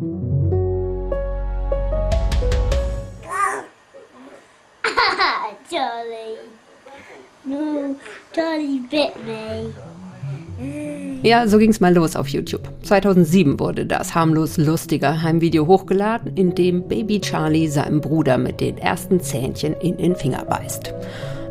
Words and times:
Ja, 11.22 11.46
so 11.46 11.58
ging's 11.58 11.80
mal 11.80 11.94
los 11.94 12.16
auf 12.16 12.28
YouTube. 12.28 12.62
2007 12.82 13.60
wurde 13.60 13.84
das 13.86 14.14
harmlos 14.14 14.56
lustige 14.56 15.22
Heimvideo 15.22 15.66
hochgeladen, 15.66 16.34
in 16.34 16.54
dem 16.54 16.88
Baby 16.88 17.20
Charlie 17.20 17.68
seinem 17.68 18.00
Bruder 18.00 18.38
mit 18.38 18.60
den 18.60 18.78
ersten 18.78 19.20
Zähnchen 19.20 19.74
in 19.74 19.98
den 19.98 20.16
Finger 20.16 20.44
beißt. 20.44 20.94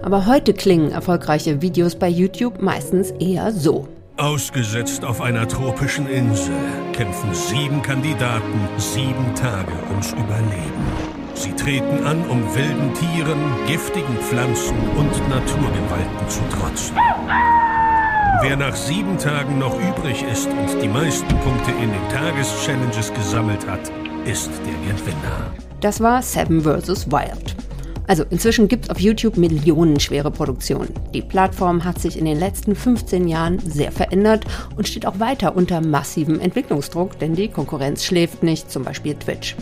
Aber 0.02 0.26
heute 0.26 0.54
klingen 0.54 0.92
erfolgreiche 0.92 1.62
Videos 1.62 1.96
bei 1.96 2.08
YouTube 2.08 2.62
meistens 2.62 3.12
eher 3.12 3.52
so. 3.52 3.88
Ausgesetzt 4.20 5.06
auf 5.06 5.22
einer 5.22 5.48
tropischen 5.48 6.06
Insel 6.06 6.54
kämpfen 6.92 7.34
sieben 7.34 7.82
Kandidaten 7.82 8.68
sieben 8.78 9.34
Tage 9.34 9.72
ums 9.90 10.12
Überleben. 10.12 10.84
Sie 11.36 11.54
treten 11.54 12.06
an, 12.06 12.22
um 12.28 12.44
wilden 12.54 12.94
Tieren, 12.96 13.40
giftigen 13.66 14.18
Pflanzen 14.18 14.76
und 14.98 15.10
Naturgewalten 15.30 16.28
zu 16.28 16.42
trotzen. 16.50 16.98
Wer 18.42 18.58
nach 18.58 18.76
sieben 18.76 19.18
Tagen 19.18 19.58
noch 19.58 19.80
übrig 19.80 20.22
ist 20.30 20.50
und 20.50 20.82
die 20.82 20.90
meisten 20.90 21.40
Punkte 21.40 21.72
in 21.72 21.90
den 21.90 22.10
Tageschallenges 22.10 23.14
gesammelt 23.14 23.66
hat, 23.66 23.90
ist 24.26 24.52
der 24.66 24.96
Gewinner. 24.96 25.50
Das 25.80 26.02
war 26.02 26.22
Seven 26.22 26.62
vs. 26.62 27.10
Wild. 27.10 27.56
Also 28.10 28.24
inzwischen 28.32 28.68
gibt 28.68 28.86
es 28.86 28.90
auf 28.90 29.00
YouTube 29.00 29.38
millionenschwere 29.38 30.32
Produktionen. 30.32 30.92
Die 31.14 31.22
Plattform 31.22 31.84
hat 31.84 32.00
sich 32.00 32.18
in 32.18 32.26
den 32.26 32.40
letzten 32.40 32.76
15 32.76 33.28
Jahren 33.28 33.60
sehr 33.60 33.92
verändert 33.92 34.46
und 34.76 34.88
steht 34.88 35.06
auch 35.06 35.20
weiter 35.20 35.56
unter 35.56 35.80
massivem 35.80 36.40
Entwicklungsdruck, 36.40 37.20
denn 37.20 37.36
die 37.36 37.50
Konkurrenz 37.50 38.04
schläft 38.04 38.42
nicht, 38.42 38.72
zum 38.72 38.84
Beispiel 38.84 39.14
Twitch. 39.14 39.56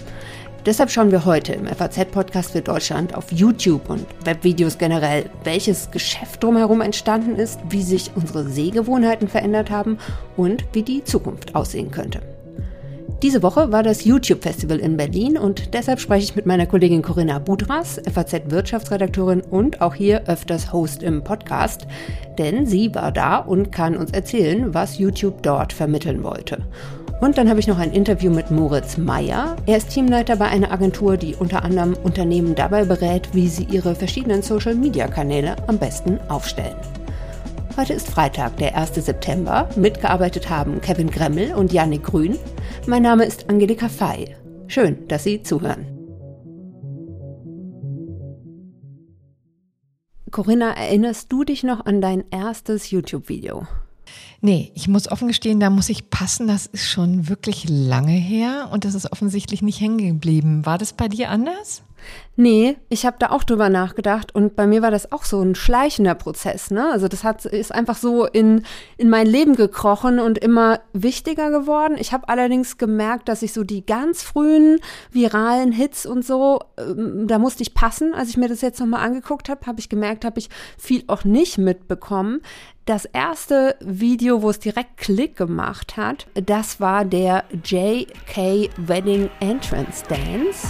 Deshalb 0.65 0.89
schauen 0.89 1.11
wir 1.11 1.25
heute 1.25 1.51
im 1.53 1.67
FAZ-Podcast 1.67 2.51
für 2.51 2.61
Deutschland 2.61 3.15
auf 3.15 3.33
YouTube 3.33 3.89
und 3.89 4.05
Webvideos 4.23 4.77
generell, 4.77 5.29
welches 5.43 5.91
Geschäft 5.91 6.41
drumherum 6.41 6.79
entstanden 6.79 7.35
ist, 7.35 7.59
wie 7.69 7.83
sich 7.83 8.11
unsere 8.15 8.47
Sehgewohnheiten 8.47 9.27
verändert 9.27 9.69
haben 9.69 9.97
und 10.37 10.63
wie 10.71 10.83
die 10.83 11.03
Zukunft 11.03 11.53
aussehen 11.53 11.91
könnte. 11.91 12.21
Diese 13.23 13.41
Woche 13.41 13.71
war 13.71 13.81
das 13.81 14.05
YouTube-Festival 14.05 14.77
in 14.77 14.95
Berlin 14.95 15.39
und 15.39 15.73
deshalb 15.73 15.99
spreche 15.99 16.25
ich 16.25 16.35
mit 16.35 16.45
meiner 16.45 16.67
Kollegin 16.67 17.01
Corinna 17.01 17.39
Budras, 17.39 17.99
FAZ-Wirtschaftsredakteurin 18.13 19.41
und 19.41 19.81
auch 19.81 19.95
hier 19.95 20.27
öfters 20.27 20.71
Host 20.71 21.01
im 21.01 21.23
Podcast, 21.23 21.87
denn 22.37 22.67
sie 22.67 22.93
war 22.93 23.11
da 23.11 23.37
und 23.37 23.71
kann 23.71 23.97
uns 23.97 24.11
erzählen, 24.11 24.71
was 24.71 24.99
YouTube 24.99 25.41
dort 25.41 25.73
vermitteln 25.73 26.23
wollte. 26.23 26.67
Und 27.19 27.39
dann 27.39 27.49
habe 27.49 27.59
ich 27.59 27.65
noch 27.65 27.79
ein 27.79 27.91
Interview 27.91 28.29
mit 28.31 28.51
Moritz 28.51 28.97
Meyer. 28.97 29.55
Er 29.65 29.77
ist 29.77 29.89
Teamleiter 29.89 30.35
bei 30.35 30.49
einer 30.49 30.71
Agentur, 30.71 31.17
die 31.17 31.33
unter 31.33 31.63
anderem 31.63 31.95
Unternehmen 32.03 32.53
dabei 32.53 32.85
berät, 32.85 33.29
wie 33.33 33.47
sie 33.47 33.63
ihre 33.63 33.95
verschiedenen 33.95 34.43
Social-Media-Kanäle 34.43 35.55
am 35.65 35.79
besten 35.79 36.19
aufstellen. 36.29 36.75
Heute 37.77 37.93
ist 37.93 38.09
Freitag, 38.09 38.57
der 38.57 38.75
1. 38.75 38.95
September. 38.95 39.69
Mitgearbeitet 39.75 40.49
haben 40.49 40.81
Kevin 40.81 41.11
Gremmel 41.11 41.53
und 41.53 41.71
Janik 41.71 42.05
Grün. 42.05 42.35
Mein 42.87 43.03
Name 43.03 43.23
ist 43.23 43.51
Angelika 43.51 43.87
Fey. 43.87 44.35
Schön, 44.65 45.07
dass 45.07 45.23
Sie 45.23 45.43
zuhören. 45.43 45.85
Corinna, 50.31 50.71
erinnerst 50.71 51.31
du 51.31 51.43
dich 51.43 51.61
noch 51.61 51.85
an 51.85 52.01
dein 52.01 52.23
erstes 52.31 52.89
YouTube-Video? 52.89 53.67
Nee, 54.41 54.71
ich 54.73 54.87
muss 54.87 55.07
offen 55.07 55.27
gestehen, 55.27 55.59
da 55.59 55.69
muss 55.69 55.89
ich 55.89 56.09
passen. 56.09 56.47
Das 56.47 56.65
ist 56.65 56.89
schon 56.89 57.29
wirklich 57.29 57.69
lange 57.69 58.11
her 58.11 58.69
und 58.71 58.85
das 58.85 58.95
ist 58.95 59.11
offensichtlich 59.11 59.61
nicht 59.61 59.79
hängen 59.79 59.99
geblieben. 59.99 60.65
War 60.65 60.79
das 60.79 60.93
bei 60.93 61.07
dir 61.09 61.29
anders? 61.29 61.83
Nee, 62.39 62.77
ich 62.89 63.07
habe 63.07 63.17
da 63.17 63.31
auch 63.31 63.43
drüber 63.43 63.67
nachgedacht 63.69 64.35
und 64.35 64.55
bei 64.55 64.67
mir 64.67 64.83
war 64.83 64.91
das 64.91 65.11
auch 65.11 65.23
so 65.23 65.41
ein 65.41 65.55
schleichender 65.55 66.13
Prozess. 66.13 66.69
Ne? 66.69 66.87
Also 66.91 67.07
das 67.07 67.23
hat, 67.23 67.45
ist 67.45 67.73
einfach 67.73 67.97
so 67.97 68.27
in, 68.27 68.61
in 68.97 69.09
mein 69.09 69.25
Leben 69.25 69.55
gekrochen 69.55 70.19
und 70.19 70.37
immer 70.37 70.79
wichtiger 70.93 71.49
geworden. 71.49 71.95
Ich 71.97 72.13
habe 72.13 72.29
allerdings 72.29 72.77
gemerkt, 72.77 73.27
dass 73.27 73.41
ich 73.41 73.53
so 73.53 73.63
die 73.63 73.83
ganz 73.83 74.21
frühen 74.21 74.79
viralen 75.11 75.71
Hits 75.71 76.05
und 76.05 76.23
so, 76.23 76.59
ähm, 76.77 77.25
da 77.27 77.39
musste 77.39 77.63
ich 77.63 77.73
passen. 77.73 78.13
Als 78.13 78.29
ich 78.29 78.37
mir 78.37 78.49
das 78.49 78.61
jetzt 78.61 78.79
nochmal 78.79 79.03
angeguckt 79.03 79.49
habe, 79.49 79.65
habe 79.65 79.79
ich 79.79 79.89
gemerkt, 79.89 80.23
habe 80.23 80.37
ich 80.37 80.49
viel 80.77 81.03
auch 81.07 81.23
nicht 81.23 81.57
mitbekommen. 81.57 82.41
Das 82.85 83.05
erste 83.05 83.75
Video, 83.79 84.43
wo 84.43 84.51
es 84.51 84.59
direkt 84.59 84.97
Klick 84.97 85.35
gemacht 85.35 85.97
hat, 85.97 86.27
das 86.35 86.79
war 86.79 87.03
der 87.03 87.45
JK 87.63 88.69
Wedding 88.77 89.29
Entrance 89.41 90.03
Dance. 90.07 90.67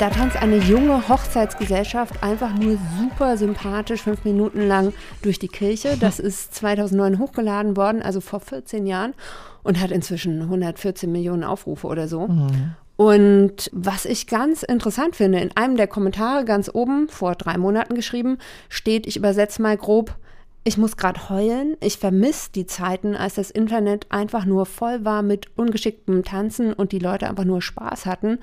Da 0.00 0.10
tanzt 0.10 0.36
eine 0.36 0.56
junge 0.56 1.08
Hochzeitsgesellschaft 1.08 2.22
einfach 2.22 2.52
nur 2.52 2.78
super 2.98 3.36
sympathisch 3.36 4.02
fünf 4.02 4.24
Minuten 4.24 4.66
lang 4.66 4.92
durch 5.22 5.38
die 5.38 5.48
Kirche. 5.48 5.96
Das 5.98 6.18
ist 6.18 6.52
2009 6.54 7.20
hochgeladen 7.20 7.76
worden, 7.76 8.02
also 8.02 8.20
vor 8.20 8.40
14 8.40 8.86
Jahren 8.86 9.14
und 9.62 9.80
hat 9.80 9.92
inzwischen 9.92 10.42
114 10.42 11.10
Millionen 11.10 11.44
Aufrufe 11.44 11.86
oder 11.86 12.08
so. 12.08 12.26
Mhm. 12.26 12.74
Und 12.96 13.70
was 13.72 14.04
ich 14.04 14.26
ganz 14.26 14.64
interessant 14.64 15.16
finde, 15.16 15.38
in 15.38 15.56
einem 15.56 15.76
der 15.76 15.86
Kommentare 15.86 16.44
ganz 16.44 16.70
oben, 16.72 17.08
vor 17.08 17.36
drei 17.36 17.56
Monaten 17.56 17.94
geschrieben, 17.94 18.38
steht, 18.68 19.06
ich 19.06 19.16
übersetze 19.16 19.62
mal 19.62 19.76
grob, 19.76 20.16
ich 20.64 20.78
muss 20.78 20.96
gerade 20.96 21.28
heulen. 21.28 21.76
Ich 21.80 21.98
vermisse 21.98 22.50
die 22.52 22.66
Zeiten, 22.66 23.14
als 23.14 23.34
das 23.34 23.50
Internet 23.50 24.06
einfach 24.10 24.46
nur 24.46 24.64
voll 24.64 25.04
war 25.04 25.22
mit 25.22 25.48
ungeschicktem 25.56 26.24
Tanzen 26.24 26.72
und 26.72 26.92
die 26.92 26.98
Leute 26.98 27.28
einfach 27.28 27.44
nur 27.44 27.60
Spaß 27.60 28.06
hatten. 28.06 28.38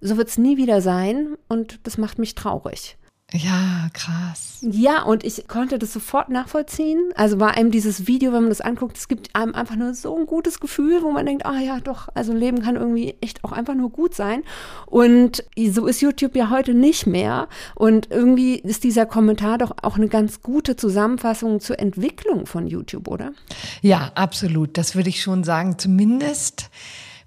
So 0.00 0.16
wird 0.16 0.28
es 0.28 0.38
nie 0.38 0.56
wieder 0.56 0.80
sein 0.80 1.36
und 1.48 1.80
das 1.84 1.98
macht 1.98 2.18
mich 2.18 2.34
traurig. 2.34 2.96
Ja, 3.32 3.88
krass. 3.92 4.58
Ja, 4.60 5.02
und 5.02 5.22
ich 5.22 5.46
konnte 5.46 5.78
das 5.78 5.92
sofort 5.92 6.30
nachvollziehen. 6.30 7.10
Also 7.14 7.38
war 7.38 7.52
einem 7.52 7.70
dieses 7.70 8.08
Video, 8.08 8.32
wenn 8.32 8.40
man 8.40 8.48
das 8.48 8.60
anguckt, 8.60 8.96
es 8.96 9.06
gibt 9.06 9.36
einem 9.36 9.54
einfach 9.54 9.76
nur 9.76 9.94
so 9.94 10.16
ein 10.16 10.26
gutes 10.26 10.58
Gefühl, 10.58 11.02
wo 11.02 11.12
man 11.12 11.26
denkt, 11.26 11.46
ah 11.46 11.60
ja, 11.60 11.78
doch, 11.78 12.08
also 12.14 12.32
Leben 12.32 12.62
kann 12.62 12.74
irgendwie 12.74 13.14
echt 13.20 13.44
auch 13.44 13.52
einfach 13.52 13.74
nur 13.74 13.90
gut 13.90 14.16
sein. 14.16 14.42
Und 14.86 15.44
so 15.56 15.86
ist 15.86 16.00
YouTube 16.00 16.34
ja 16.34 16.50
heute 16.50 16.74
nicht 16.74 17.06
mehr. 17.06 17.48
Und 17.76 18.10
irgendwie 18.10 18.56
ist 18.56 18.82
dieser 18.82 19.06
Kommentar 19.06 19.58
doch 19.58 19.76
auch 19.82 19.96
eine 19.96 20.08
ganz 20.08 20.42
gute 20.42 20.74
Zusammenfassung 20.74 21.60
zur 21.60 21.78
Entwicklung 21.78 22.46
von 22.46 22.66
YouTube, 22.66 23.06
oder? 23.06 23.32
Ja, 23.80 24.10
absolut. 24.16 24.76
Das 24.76 24.96
würde 24.96 25.08
ich 25.08 25.22
schon 25.22 25.44
sagen. 25.44 25.78
Zumindest 25.78 26.68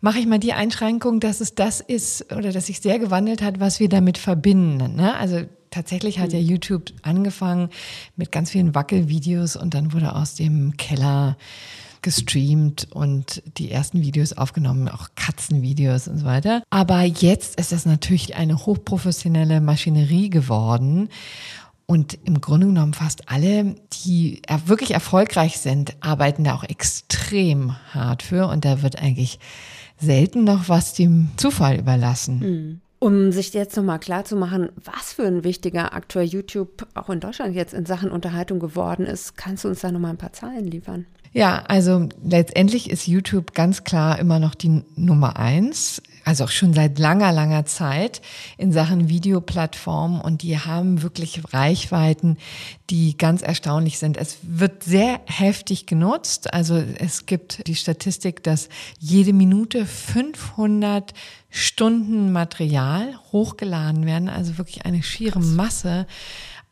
mache 0.04 0.20
ich 0.20 0.28
mal 0.28 0.38
die 0.38 0.52
Einschränkung, 0.52 1.22
dass 1.22 1.40
es 1.40 1.56
das 1.56 1.80
ist 1.80 2.34
oder 2.34 2.52
dass 2.52 2.66
sich 2.66 2.82
sehr 2.82 3.00
gewandelt 3.00 3.42
hat, 3.42 3.62
was 3.62 3.80
wir 3.80 3.88
damit 3.88 4.18
verbinden. 4.18 4.98
Ne? 4.98 5.16
Also 5.16 5.44
tatsächlich 5.72 6.20
hat 6.20 6.34
ja 6.34 6.40
mhm. 6.40 6.46
YouTube 6.46 6.92
angefangen 7.04 7.70
mit 8.18 8.30
ganz 8.30 8.52
vielen 8.52 8.76
Wackelvideos 8.76 9.56
und 9.56 9.74
dann 9.74 9.94
wurde 9.94 10.14
aus 10.14 10.36
dem 10.36 10.76
Keller 10.76 11.38
gestreamt 12.02 12.90
und 12.92 13.42
die 13.58 13.72
ersten 13.72 14.02
Videos 14.02 14.34
aufgenommen, 14.34 14.90
auch 14.90 15.08
Katzenvideos 15.16 16.10
und 16.10 16.18
so 16.18 16.26
weiter. 16.26 16.64
Aber 16.70 17.04
jetzt 17.04 17.58
ist 17.58 17.72
das 17.72 17.86
natürlich 17.86 18.36
eine 18.36 18.58
hochprofessionelle 18.58 19.62
Maschinerie 19.62 20.30
geworden. 20.30 21.08
Und 21.94 22.18
im 22.26 22.42
Grunde 22.42 22.66
genommen 22.66 22.96
fast 22.96 23.30
alle, 23.30 23.76
die 24.04 24.42
wirklich 24.66 24.96
erfolgreich 24.96 25.60
sind, 25.60 25.96
arbeiten 26.00 26.44
da 26.44 26.56
auch 26.56 26.64
extrem 26.64 27.76
hart 27.92 28.24
für. 28.24 28.48
Und 28.48 28.66
da 28.66 28.82
wird 28.82 28.98
eigentlich 28.98 29.38
selten 30.00 30.44
noch 30.44 30.70
was 30.70 30.96
dem 30.96 31.30
Zufall 31.38 31.78
überlassen. 31.78 32.40
Mhm. 32.40 32.82
Um 32.98 33.32
sich 33.32 33.54
jetzt 33.54 33.78
nochmal 33.78 34.00
klar 34.00 34.26
zu 34.26 34.36
machen, 34.36 34.70
was 34.84 35.14
für 35.14 35.28
ein 35.28 35.44
wichtiger 35.44 35.94
Akteur 35.94 36.24
YouTube 36.24 36.88
auch 36.96 37.12
in 37.12 37.20
Deutschland 37.20 37.54
jetzt 37.54 37.76
in 37.76 37.86
Sachen 37.86 38.10
Unterhaltung 38.10 38.58
geworden 38.60 39.06
ist, 39.06 39.38
kannst 39.38 39.64
du 39.64 39.68
uns 39.68 39.82
da 39.82 39.92
nochmal 39.92 40.14
ein 40.14 40.18
paar 40.18 40.34
Zahlen 40.34 40.66
liefern? 40.66 41.06
Ja, 41.32 41.64
also 41.68 42.10
letztendlich 42.24 42.90
ist 42.90 43.06
YouTube 43.06 43.54
ganz 43.54 43.84
klar 43.84 44.18
immer 44.18 44.40
noch 44.40 44.56
die 44.56 44.82
Nummer 44.96 45.38
eins 45.38 46.02
also 46.24 46.46
auch 46.46 46.50
schon 46.50 46.74
seit 46.74 47.00
langer, 47.00 47.32
langer 47.32 47.66
Zeit 47.66 48.22
in 48.58 48.72
Sachen 48.72 49.10
Videoplattformen 49.10 50.22
und 50.22 50.42
die 50.42 50.58
haben 50.58 51.02
wirklich 51.02 51.42
Reichweiten, 51.54 52.38
die 52.90 53.18
ganz 53.18 53.42
erstaunlich 53.42 54.00
sind. 54.00 54.18
Es 54.18 54.38
wird 54.42 54.84
sehr 54.84 55.20
heftig 55.26 55.86
genutzt. 55.86 56.54
Also 56.54 56.76
es 56.76 57.26
gibt 57.26 57.68
die 57.68 57.76
Statistik, 57.76 58.44
dass 58.44 58.70
jede 59.00 59.34
Minute 59.34 59.86
500 59.86 61.14
Stunden 61.50 62.32
Material 62.32 63.16
hochgeladen 63.32 64.06
werden, 64.06 64.30
also 64.30 64.58
wirklich 64.58 64.86
eine 64.86 65.04
schiere 65.04 65.40
Masse 65.40 66.08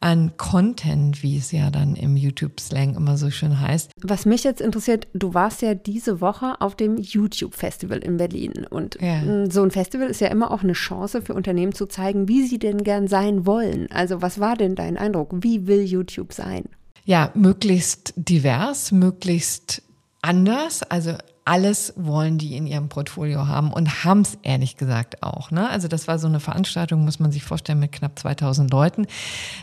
an 0.02 0.36
Content, 0.36 1.22
wie 1.22 1.38
es 1.38 1.52
ja 1.52 1.70
dann 1.70 1.96
im 1.96 2.18
YouTube-Slang 2.18 2.96
immer 2.96 3.18
so 3.18 3.30
schön 3.30 3.60
heißt. 3.60 3.92
Was 4.02 4.26
mich 4.26 4.44
jetzt 4.44 4.60
interessiert, 4.60 5.08
du 5.14 5.34
warst 5.36 5.62
ja 5.62 5.76
diese 5.76 6.22
Woche 6.22 6.60
auf 6.60 6.76
dem 6.76 6.98
YouTube-Festival 6.98 8.00
in 8.00 8.18
Berlin. 8.18 8.66
Und 8.70 8.98
ja. 9.00 9.22
so 9.50 9.62
ein 9.62 9.70
Festival 9.70 10.08
ist 10.10 10.20
ja 10.20 10.28
immer 10.28 10.52
auch 10.52 10.64
eine 10.64 10.74
Chance 10.74 11.22
für 11.22 11.36
Unternehmen 11.36 11.74
zu 11.74 11.86
zeigen, 11.86 12.28
wie 12.28 12.48
sie 12.48 12.58
denn 12.58 12.84
gern 12.84 13.08
sein 13.08 13.46
wollen. 13.46 13.90
Also 13.92 14.24
was 14.24 14.40
war 14.40 14.56
denn 14.56 14.76
dein 14.76 14.98
Eindruck? 14.98 15.30
Wie 15.42 15.68
will 15.68 15.84
YouTube 15.84 16.34
sein? 16.34 16.66
Ja, 17.06 17.32
möglichst 17.36 18.14
divers, 18.16 18.92
möglichst 18.92 19.84
anders. 20.24 20.82
Also 20.84 21.14
alles 21.52 21.94
wollen 21.98 22.38
die 22.38 22.56
in 22.56 22.66
ihrem 22.66 22.88
Portfolio 22.88 23.46
haben 23.46 23.74
und 23.74 24.06
haben 24.06 24.22
es 24.22 24.38
ehrlich 24.42 24.78
gesagt 24.78 25.22
auch. 25.22 25.52
Ne? 25.52 25.70
Also 25.70 25.90
das 25.90 26.08
war 26.08 26.18
so 26.18 26.28
eine 26.28 26.40
Veranstaltung, 26.40 27.04
muss 27.04 27.20
man 27.20 27.34
sich 27.34 27.44
vorstellen, 27.44 27.80
mit 27.80 27.92
knapp 27.92 28.18
2000 28.18 28.72
Leuten. 28.72 29.06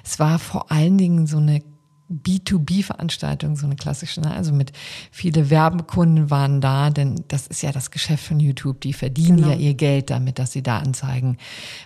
Es 0.04 0.18
war 0.18 0.38
vor 0.38 0.70
allen 0.70 0.98
Dingen 0.98 1.26
so 1.26 1.38
eine 1.38 1.62
B2B-Veranstaltung, 2.10 3.56
so 3.56 3.66
eine 3.66 3.76
klassische, 3.76 4.22
ne? 4.22 4.32
also 4.32 4.52
mit 4.52 4.72
viele 5.10 5.50
Werbekunden 5.50 6.30
waren 6.30 6.62
da, 6.62 6.88
denn 6.88 7.24
das 7.28 7.46
ist 7.46 7.62
ja 7.62 7.70
das 7.70 7.90
Geschäft 7.90 8.24
von 8.24 8.40
YouTube, 8.40 8.80
die 8.80 8.94
verdienen 8.94 9.38
genau. 9.38 9.50
ja 9.50 9.56
ihr 9.56 9.74
Geld 9.74 10.08
damit, 10.08 10.38
dass 10.38 10.52
sie 10.52 10.62
da 10.62 10.78
Anzeigen 10.78 11.36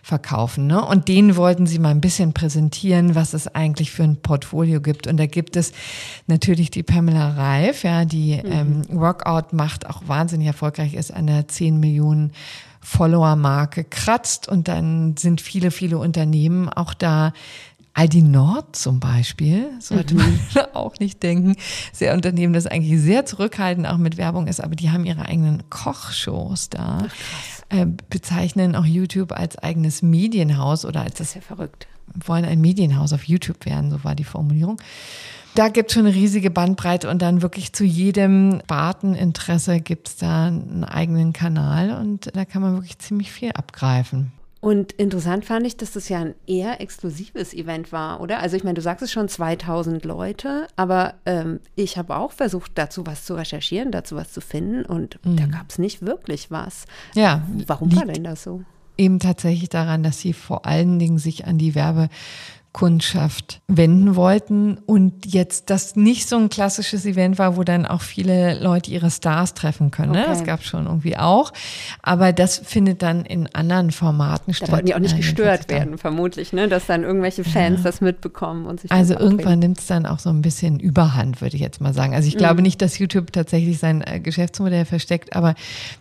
verkaufen. 0.02 0.68
Ne? 0.68 0.84
Und 0.84 1.08
denen 1.08 1.36
wollten 1.36 1.66
sie 1.66 1.80
mal 1.80 1.90
ein 1.90 2.00
bisschen 2.00 2.32
präsentieren, 2.34 3.16
was 3.16 3.34
es 3.34 3.48
eigentlich 3.48 3.90
für 3.90 4.04
ein 4.04 4.22
Portfolio 4.22 4.80
gibt. 4.80 5.08
Und 5.08 5.16
da 5.16 5.26
gibt 5.26 5.56
es 5.56 5.72
natürlich 6.28 6.70
die 6.70 6.84
Pamela 6.84 7.30
Reif, 7.30 7.82
ja, 7.82 8.04
die 8.04 8.36
mhm. 8.36 8.52
ähm, 8.52 8.82
Workout 8.90 9.52
macht, 9.52 9.88
auch 9.88 10.02
wahnsinnig 10.06 10.46
erfolgreich 10.46 10.94
ist, 10.94 11.12
an 11.12 11.26
der 11.26 11.48
10 11.48 11.80
Millionen 11.80 12.32
Follower-Marke 12.82 13.84
kratzt 13.84 14.48
und 14.48 14.66
dann 14.66 15.16
sind 15.16 15.40
viele, 15.40 15.70
viele 15.70 15.98
Unternehmen 15.98 16.68
auch 16.68 16.94
da, 16.94 17.32
Aldi 17.94 18.22
Nord 18.22 18.74
zum 18.74 19.00
Beispiel, 19.00 19.70
sollte 19.78 20.14
mhm. 20.14 20.20
man 20.54 20.66
auch 20.74 20.98
nicht 20.98 21.22
denken, 21.22 21.56
sehr 21.92 22.14
Unternehmen, 22.14 22.54
das 22.54 22.66
eigentlich 22.66 23.00
sehr 23.00 23.26
zurückhaltend 23.26 23.86
auch 23.86 23.98
mit 23.98 24.16
Werbung 24.16 24.46
ist, 24.46 24.60
aber 24.60 24.74
die 24.74 24.90
haben 24.90 25.04
ihre 25.04 25.26
eigenen 25.26 25.68
Kochshows 25.68 26.70
da, 26.70 27.08
äh, 27.68 27.86
bezeichnen 28.08 28.76
auch 28.76 28.86
YouTube 28.86 29.32
als 29.32 29.58
eigenes 29.58 30.00
Medienhaus 30.02 30.84
oder 30.84 31.02
als 31.02 31.16
das 31.16 31.28
ist 31.28 31.34
ja 31.34 31.40
verrückt. 31.42 31.86
Wollen 32.26 32.44
ein 32.44 32.60
Medienhaus 32.60 33.12
auf 33.12 33.24
YouTube 33.24 33.66
werden, 33.66 33.90
so 33.90 34.04
war 34.04 34.14
die 34.14 34.24
Formulierung. 34.24 34.80
Da 35.54 35.68
gibt 35.68 35.90
es 35.90 35.94
schon 35.94 36.06
eine 36.06 36.14
riesige 36.14 36.50
Bandbreite 36.50 37.10
und 37.10 37.20
dann 37.20 37.42
wirklich 37.42 37.74
zu 37.74 37.84
jedem 37.84 38.60
Sparteninteresse 38.64 39.80
gibt 39.80 40.08
es 40.08 40.16
da 40.16 40.46
einen 40.46 40.84
eigenen 40.84 41.34
Kanal 41.34 41.90
und 41.90 42.34
da 42.34 42.46
kann 42.46 42.62
man 42.62 42.72
wirklich 42.72 42.98
ziemlich 42.98 43.30
viel 43.30 43.52
abgreifen. 43.52 44.32
Und 44.62 44.92
interessant 44.92 45.44
fand 45.44 45.66
ich, 45.66 45.76
dass 45.76 45.90
das 45.90 46.08
ja 46.08 46.20
ein 46.20 46.36
eher 46.46 46.80
exklusives 46.80 47.52
Event 47.52 47.90
war, 47.90 48.20
oder? 48.20 48.38
Also 48.38 48.56
ich 48.56 48.62
meine, 48.62 48.74
du 48.74 48.80
sagst 48.80 49.02
es 49.02 49.10
schon, 49.10 49.28
2000 49.28 50.04
Leute, 50.04 50.68
aber 50.76 51.14
ähm, 51.26 51.58
ich 51.74 51.98
habe 51.98 52.14
auch 52.14 52.30
versucht, 52.30 52.70
dazu 52.76 53.04
was 53.04 53.24
zu 53.24 53.34
recherchieren, 53.34 53.90
dazu 53.90 54.14
was 54.14 54.32
zu 54.32 54.40
finden 54.40 54.84
und 54.84 55.18
mhm. 55.26 55.36
da 55.36 55.46
gab 55.46 55.68
es 55.68 55.80
nicht 55.80 56.02
wirklich 56.02 56.52
was. 56.52 56.84
Ja. 57.16 57.42
Warum 57.66 57.94
war 57.96 58.06
denn 58.06 58.22
das 58.22 58.44
so? 58.44 58.62
Eben 58.96 59.18
tatsächlich 59.18 59.68
daran, 59.68 60.04
dass 60.04 60.20
sie 60.20 60.32
vor 60.32 60.64
allen 60.64 61.00
Dingen 61.00 61.18
sich 61.18 61.44
an 61.44 61.58
die 61.58 61.74
Werbe 61.74 62.08
Kundschaft 62.72 63.60
wenden 63.68 64.16
wollten 64.16 64.78
und 64.86 65.26
jetzt 65.26 65.68
das 65.68 65.94
nicht 65.94 66.26
so 66.26 66.38
ein 66.38 66.48
klassisches 66.48 67.04
Event 67.04 67.38
war, 67.38 67.58
wo 67.58 67.64
dann 67.64 67.84
auch 67.84 68.00
viele 68.00 68.58
Leute 68.58 68.90
ihre 68.90 69.10
Stars 69.10 69.52
treffen 69.52 69.90
können. 69.90 70.12
Ne? 70.12 70.20
Okay. 70.20 70.30
Ne? 70.30 70.34
Das 70.34 70.44
gab 70.44 70.62
schon 70.62 70.86
irgendwie 70.86 71.18
auch, 71.18 71.52
aber 72.00 72.32
das 72.32 72.56
findet 72.58 73.02
dann 73.02 73.26
in 73.26 73.54
anderen 73.54 73.90
Formaten 73.90 74.54
statt. 74.54 74.68
Da 74.68 74.72
wollten 74.72 74.86
die 74.86 74.94
auch 74.94 75.00
nicht 75.00 75.18
gestört 75.18 75.68
werden, 75.68 75.98
vermutlich, 75.98 76.54
ne? 76.54 76.66
dass 76.66 76.86
dann 76.86 77.02
irgendwelche 77.02 77.44
Fans 77.44 77.80
ja. 77.80 77.84
das 77.84 78.00
mitbekommen 78.00 78.64
und 78.64 78.80
sich 78.80 78.90
Also 78.90 79.18
irgendwann 79.18 79.58
nimmt 79.58 79.78
es 79.78 79.86
dann 79.86 80.06
auch 80.06 80.18
so 80.18 80.30
ein 80.30 80.40
bisschen 80.40 80.80
Überhand, 80.80 81.42
würde 81.42 81.56
ich 81.56 81.62
jetzt 81.62 81.82
mal 81.82 81.92
sagen. 81.92 82.14
Also 82.14 82.26
ich 82.26 82.36
mhm. 82.36 82.38
glaube 82.38 82.62
nicht, 82.62 82.80
dass 82.80 82.98
YouTube 82.98 83.32
tatsächlich 83.32 83.78
sein 83.78 84.00
äh, 84.00 84.18
Geschäftsmodell 84.18 84.86
versteckt, 84.86 85.36
aber 85.36 85.54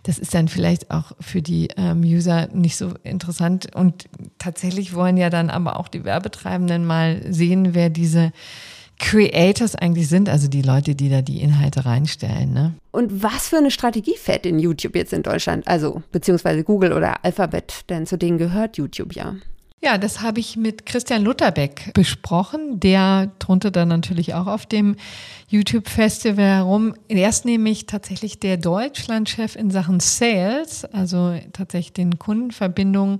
das 0.04 0.18
ist 0.18 0.34
dann 0.34 0.48
vielleicht 0.48 0.90
auch 0.90 1.12
für 1.20 1.42
die 1.42 1.68
ähm, 1.76 2.00
User 2.00 2.48
nicht 2.54 2.78
so 2.78 2.94
interessant 3.02 3.76
und 3.76 4.06
tatsächlich 4.38 4.94
wollen 4.94 5.18
ja 5.18 5.28
dann 5.28 5.50
aber 5.50 5.78
auch 5.78 5.88
die 5.88 6.04
Werbetreibenden 6.04 6.61
Werbetreibenden 6.62 6.86
mal 6.86 7.20
sehen, 7.28 7.74
wer 7.74 7.90
diese 7.90 8.32
Creators 8.98 9.74
eigentlich 9.74 10.08
sind, 10.08 10.28
also 10.28 10.48
die 10.48 10.62
Leute, 10.62 10.94
die 10.94 11.08
da 11.08 11.22
die 11.22 11.40
Inhalte 11.40 11.84
reinstellen. 11.84 12.52
Ne? 12.52 12.74
Und 12.92 13.22
was 13.22 13.48
für 13.48 13.56
eine 13.56 13.70
Strategie 13.70 14.16
fährt 14.16 14.46
in 14.46 14.58
YouTube 14.58 14.94
jetzt 14.94 15.12
in 15.12 15.22
Deutschland? 15.22 15.66
Also 15.66 16.02
beziehungsweise 16.12 16.62
Google 16.62 16.92
oder 16.92 17.24
Alphabet, 17.24 17.84
denn 17.88 18.06
zu 18.06 18.16
denen 18.16 18.38
gehört 18.38 18.76
YouTube 18.76 19.14
ja. 19.14 19.34
Ja, 19.84 19.98
das 19.98 20.20
habe 20.20 20.38
ich 20.38 20.56
mit 20.56 20.86
Christian 20.86 21.24
Lutherbeck 21.24 21.92
besprochen. 21.94 22.78
Der 22.78 23.32
drunter 23.40 23.72
dann 23.72 23.88
natürlich 23.88 24.32
auch 24.34 24.46
auf 24.46 24.64
dem 24.64 24.94
YouTube-Festival 25.48 26.44
herum. 26.44 26.94
Er 27.08 27.28
ist 27.28 27.44
nämlich 27.44 27.86
tatsächlich 27.86 28.38
der 28.38 28.58
Deutschlandchef 28.58 29.56
in 29.56 29.72
Sachen 29.72 29.98
Sales, 29.98 30.84
also 30.84 31.36
tatsächlich 31.52 31.94
den 31.94 32.20
Kundenverbindungen 32.20 33.18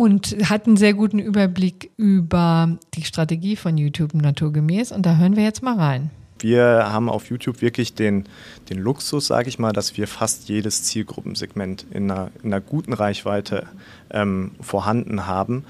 und 0.00 0.34
hat 0.48 0.66
einen 0.66 0.78
sehr 0.78 0.94
guten 0.94 1.18
Überblick 1.18 1.90
über 1.98 2.78
die 2.94 3.04
Strategie 3.04 3.54
von 3.54 3.76
YouTube 3.76 4.14
naturgemäß. 4.14 4.92
Und 4.92 5.04
da 5.04 5.18
hören 5.18 5.36
wir 5.36 5.44
jetzt 5.44 5.62
mal 5.62 5.76
rein. 5.76 6.08
Wir 6.38 6.86
haben 6.90 7.10
auf 7.10 7.28
YouTube 7.28 7.60
wirklich 7.60 7.92
den, 7.92 8.24
den 8.70 8.78
Luxus, 8.78 9.26
sage 9.26 9.50
ich 9.50 9.58
mal, 9.58 9.74
dass 9.74 9.98
wir 9.98 10.08
fast 10.08 10.48
jedes 10.48 10.84
Zielgruppensegment 10.84 11.84
in 11.90 12.10
einer, 12.10 12.30
in 12.42 12.50
einer 12.50 12.62
guten 12.62 12.94
Reichweite 12.94 13.66
ähm, 14.10 14.52
vorhanden 14.62 15.26
haben. 15.26 15.66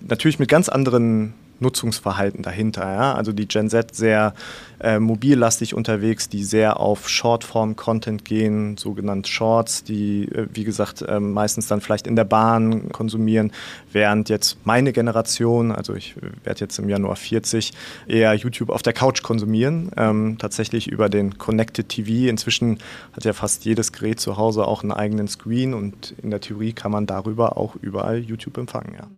Natürlich 0.00 0.38
mit 0.38 0.48
ganz 0.48 0.70
anderen 0.70 1.34
Nutzungsverhalten 1.60 2.42
dahinter. 2.42 2.90
Ja? 2.90 3.14
Also 3.14 3.32
die 3.32 3.48
Gen 3.48 3.70
Z 3.70 3.94
sehr 3.94 4.34
äh, 4.80 4.98
mobillastig 4.98 5.74
unterwegs, 5.74 6.28
die 6.28 6.44
sehr 6.44 6.80
auf 6.80 7.08
Shortform-Content 7.08 8.24
gehen, 8.24 8.76
sogenannte 8.76 9.30
Shorts, 9.30 9.84
die, 9.84 10.24
äh, 10.24 10.48
wie 10.52 10.64
gesagt, 10.64 11.02
äh, 11.02 11.18
meistens 11.20 11.66
dann 11.66 11.80
vielleicht 11.80 12.06
in 12.06 12.16
der 12.16 12.24
Bahn 12.24 12.90
konsumieren, 12.90 13.52
während 13.92 14.28
jetzt 14.28 14.58
meine 14.64 14.92
Generation, 14.92 15.72
also 15.72 15.94
ich 15.94 16.14
werde 16.44 16.60
jetzt 16.60 16.78
im 16.78 16.88
Januar 16.88 17.16
40, 17.16 17.72
eher 18.06 18.34
YouTube 18.34 18.70
auf 18.70 18.82
der 18.82 18.92
Couch 18.92 19.22
konsumieren, 19.22 19.90
ähm, 19.96 20.36
tatsächlich 20.38 20.88
über 20.88 21.08
den 21.08 21.38
Connected 21.38 21.88
TV. 21.88 22.28
Inzwischen 22.28 22.78
hat 23.12 23.24
ja 23.24 23.32
fast 23.32 23.64
jedes 23.64 23.92
Gerät 23.92 24.20
zu 24.20 24.36
Hause 24.36 24.66
auch 24.66 24.82
einen 24.82 24.92
eigenen 24.92 25.28
Screen 25.28 25.74
und 25.74 26.14
in 26.22 26.30
der 26.30 26.40
Theorie 26.40 26.72
kann 26.72 26.92
man 26.92 27.06
darüber 27.06 27.56
auch 27.56 27.76
überall 27.76 28.18
YouTube 28.18 28.58
empfangen. 28.58 28.94
Ja. 28.94 29.08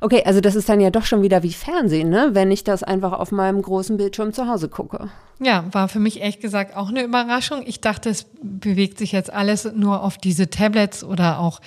Okay, 0.00 0.22
also 0.24 0.40
das 0.40 0.54
ist 0.54 0.68
dann 0.68 0.80
ja 0.80 0.90
doch 0.90 1.04
schon 1.04 1.22
wieder 1.22 1.42
wie 1.42 1.52
Fernsehen, 1.52 2.08
ne? 2.08 2.30
wenn 2.32 2.50
ich 2.50 2.64
das 2.64 2.82
einfach 2.82 3.12
auf 3.12 3.32
meinem 3.32 3.62
großen 3.62 3.96
Bildschirm 3.96 4.32
zu 4.32 4.48
Hause 4.48 4.68
gucke. 4.68 5.08
Ja, 5.40 5.64
war 5.72 5.88
für 5.88 5.98
mich 5.98 6.20
ehrlich 6.20 6.40
gesagt 6.40 6.76
auch 6.76 6.88
eine 6.88 7.02
Überraschung. 7.02 7.62
Ich 7.66 7.80
dachte, 7.80 8.10
es 8.10 8.26
bewegt 8.42 8.98
sich 8.98 9.12
jetzt 9.12 9.32
alles 9.32 9.64
nur 9.74 10.02
auf 10.02 10.18
diese 10.18 10.50
Tablets 10.50 11.02
oder 11.02 11.40
auch 11.40 11.60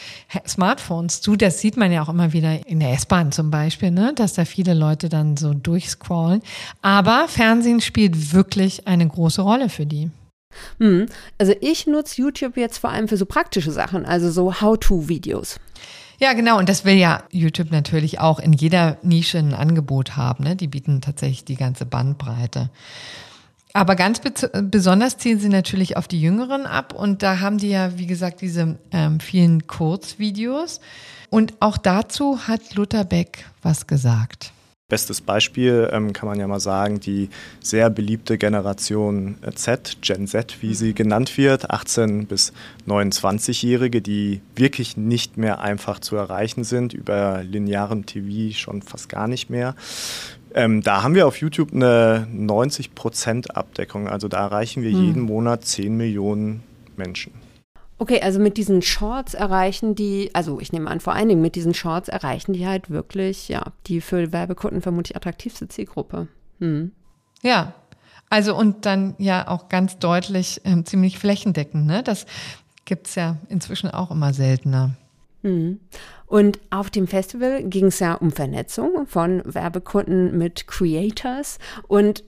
Smartphones 0.48 1.22
zu. 1.22 1.36
Das 1.36 1.60
sieht 1.60 1.76
man 1.76 1.92
ja 1.92 2.02
auch 2.02 2.10
immer 2.10 2.32
wieder 2.32 2.68
in 2.68 2.80
der 2.80 2.94
S-Bahn 2.94 3.32
zum 3.32 3.52
Beispiel, 3.52 3.92
ne? 3.92 4.14
dass 4.16 4.34
da 4.34 4.46
viele 4.46 4.74
Leute 4.74 5.10
dann 5.10 5.36
so 5.36 5.54
durchscrollen. 5.54 6.42
Aber 6.82 7.26
Fernsehen 7.28 7.82
spielt 7.82 8.34
wirklich 8.34 8.88
eine 8.88 9.08
große 9.08 9.42
Rolle 9.42 9.70
für 9.70 9.86
die. 9.86 10.10
Hm. 10.80 11.08
Also 11.38 11.54
ich 11.60 11.88
nutze 11.88 12.22
YouTube 12.22 12.58
jetzt 12.58 12.78
vor 12.78 12.90
allem 12.90 13.08
für 13.08 13.18
so 13.18 13.26
praktische 13.26 13.72
Sachen, 13.72 14.06
also 14.06 14.32
so 14.32 14.62
How-to-Videos. 14.62 15.60
Ja, 16.20 16.34
genau. 16.34 16.58
Und 16.58 16.70
das 16.70 16.86
will 16.86 16.96
ja 16.96 17.24
YouTube 17.32 17.72
natürlich 17.72 18.20
auch 18.20 18.40
in 18.40 18.54
jeder 18.54 18.98
Nische 19.02 19.38
ein 19.38 19.54
Angebot 19.54 20.16
haben. 20.16 20.44
Ne? 20.44 20.56
Die 20.56 20.68
bieten 20.68 21.02
tatsächlich 21.02 21.46
die 21.46 21.56
ganze 21.56 21.86
Bandbreite. 21.86 22.70
Aber 23.74 23.96
ganz 23.96 24.22
besonders 24.64 25.18
zielen 25.18 25.40
sie 25.40 25.50
natürlich 25.50 25.98
auf 25.98 26.08
die 26.08 26.22
Jüngeren 26.22 26.66
ab. 26.66 26.94
Und 26.94 27.24
da 27.24 27.42
haben 27.42 27.58
die 27.58 27.70
ja, 27.70 27.98
wie 27.98 28.08
gesagt, 28.08 28.40
diese 28.40 28.80
ähm, 28.92 29.20
vielen 29.20 29.68
Kurzvideos. 29.68 30.80
Und 31.30 31.56
auch 31.60 31.78
dazu 31.78 32.48
hat 32.48 32.76
Luther 32.76 33.04
Beck 33.04 33.46
was 33.62 33.86
gesagt. 33.86 34.54
Bestes 34.88 35.20
Beispiel 35.20 35.90
ähm, 35.92 36.14
kann 36.14 36.30
man 36.30 36.40
ja 36.40 36.48
mal 36.48 36.60
sagen, 36.60 37.00
die 37.00 37.30
sehr 37.60 37.90
beliebte 37.90 38.38
Generation 38.38 39.36
äh, 39.42 39.52
Z, 39.52 39.98
Gen 40.02 40.28
Z, 40.28 40.62
wie 40.62 40.76
sie 40.76 40.94
genannt 40.94 41.40
wird, 41.40 41.72
18 41.72 42.28
bis 42.28 42.54
29-Jährige, 42.88 44.04
die 44.04 44.42
wirklich 44.56 44.96
nicht 44.96 45.38
mehr 45.38 45.60
einfach 45.60 45.98
zu 45.98 46.16
erreichen 46.16 46.64
sind, 46.64 46.94
über 46.94 47.42
linearen 47.42 48.06
TV 48.06 48.56
schon 48.56 48.84
fast 48.84 49.10
gar 49.10 49.28
nicht 49.28 49.50
mehr. 49.50 49.74
Ähm, 50.54 50.84
da 50.84 51.02
haben 51.02 51.16
wir 51.16 51.26
auf 51.26 51.38
YouTube 51.38 51.74
eine 51.74 52.28
90% 52.32 53.50
Abdeckung, 53.50 54.08
also 54.08 54.28
da 54.28 54.38
erreichen 54.38 54.84
wir 54.84 54.92
hm. 54.92 55.04
jeden 55.04 55.22
Monat 55.24 55.66
10 55.66 55.98
Millionen 55.98 56.62
Menschen. 56.96 57.32
Okay, 57.98 58.20
also 58.22 58.40
mit 58.40 58.58
diesen 58.58 58.82
Shorts 58.82 59.34
erreichen 59.34 59.96
die, 59.96 60.30
also 60.34 60.60
ich 60.60 60.74
nehme 60.74 60.90
an, 60.90 61.00
vor 61.00 61.14
allen 61.14 61.30
Dingen 61.30 61.42
mit 61.42 61.56
diesen 61.56 61.74
Shorts 61.74 62.10
erreichen 62.10 62.52
die 62.52 62.68
halt 62.68 62.90
wirklich, 62.90 63.48
ja, 63.48 63.72
die 63.88 64.02
für 64.02 64.34
Werbekunden 64.34 64.82
vermutlich 64.82 65.16
attraktivste 65.16 65.70
Zielgruppe. 65.70 66.28
Hm. 66.60 66.92
Ja, 67.42 67.74
also 68.30 68.56
und 68.56 68.86
dann 68.86 69.16
ja 69.18 69.48
auch 69.48 69.70
ganz 69.70 69.98
deutlich 69.98 70.62
ähm, 70.66 70.86
ziemlich 70.86 71.20
flächendeckend, 71.20 71.86
ne? 71.86 72.04
Das 72.04 72.26
gibt 72.84 73.08
es 73.08 73.16
ja 73.16 73.38
inzwischen 73.48 73.90
auch 73.90 74.12
immer 74.12 74.34
seltener. 74.34 74.96
Hm. 75.44 75.80
Und 76.26 76.60
auf 76.72 76.90
dem 76.90 77.08
Festival 77.08 77.64
ging 77.64 77.86
es 77.86 78.00
ja 78.00 78.16
um 78.16 78.32
Vernetzung 78.32 79.06
von 79.08 79.42
Werbekunden 79.46 80.38
mit 80.38 80.68
Creators 80.68 81.60
und 81.88 82.24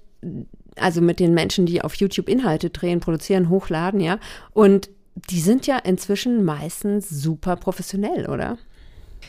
also 0.76 1.02
mit 1.02 1.20
den 1.20 1.34
Menschen, 1.34 1.66
die 1.66 1.82
auf 1.82 1.96
YouTube 1.96 2.30
Inhalte 2.30 2.70
drehen, 2.70 3.00
produzieren, 3.00 3.50
hochladen, 3.50 4.00
ja. 4.00 4.20
Und 4.54 4.90
die 5.30 5.42
sind 5.42 5.68
ja 5.68 5.78
inzwischen 5.78 6.44
meistens 6.44 7.10
super 7.10 7.56
professionell, 7.56 8.28
oder? 8.28 8.58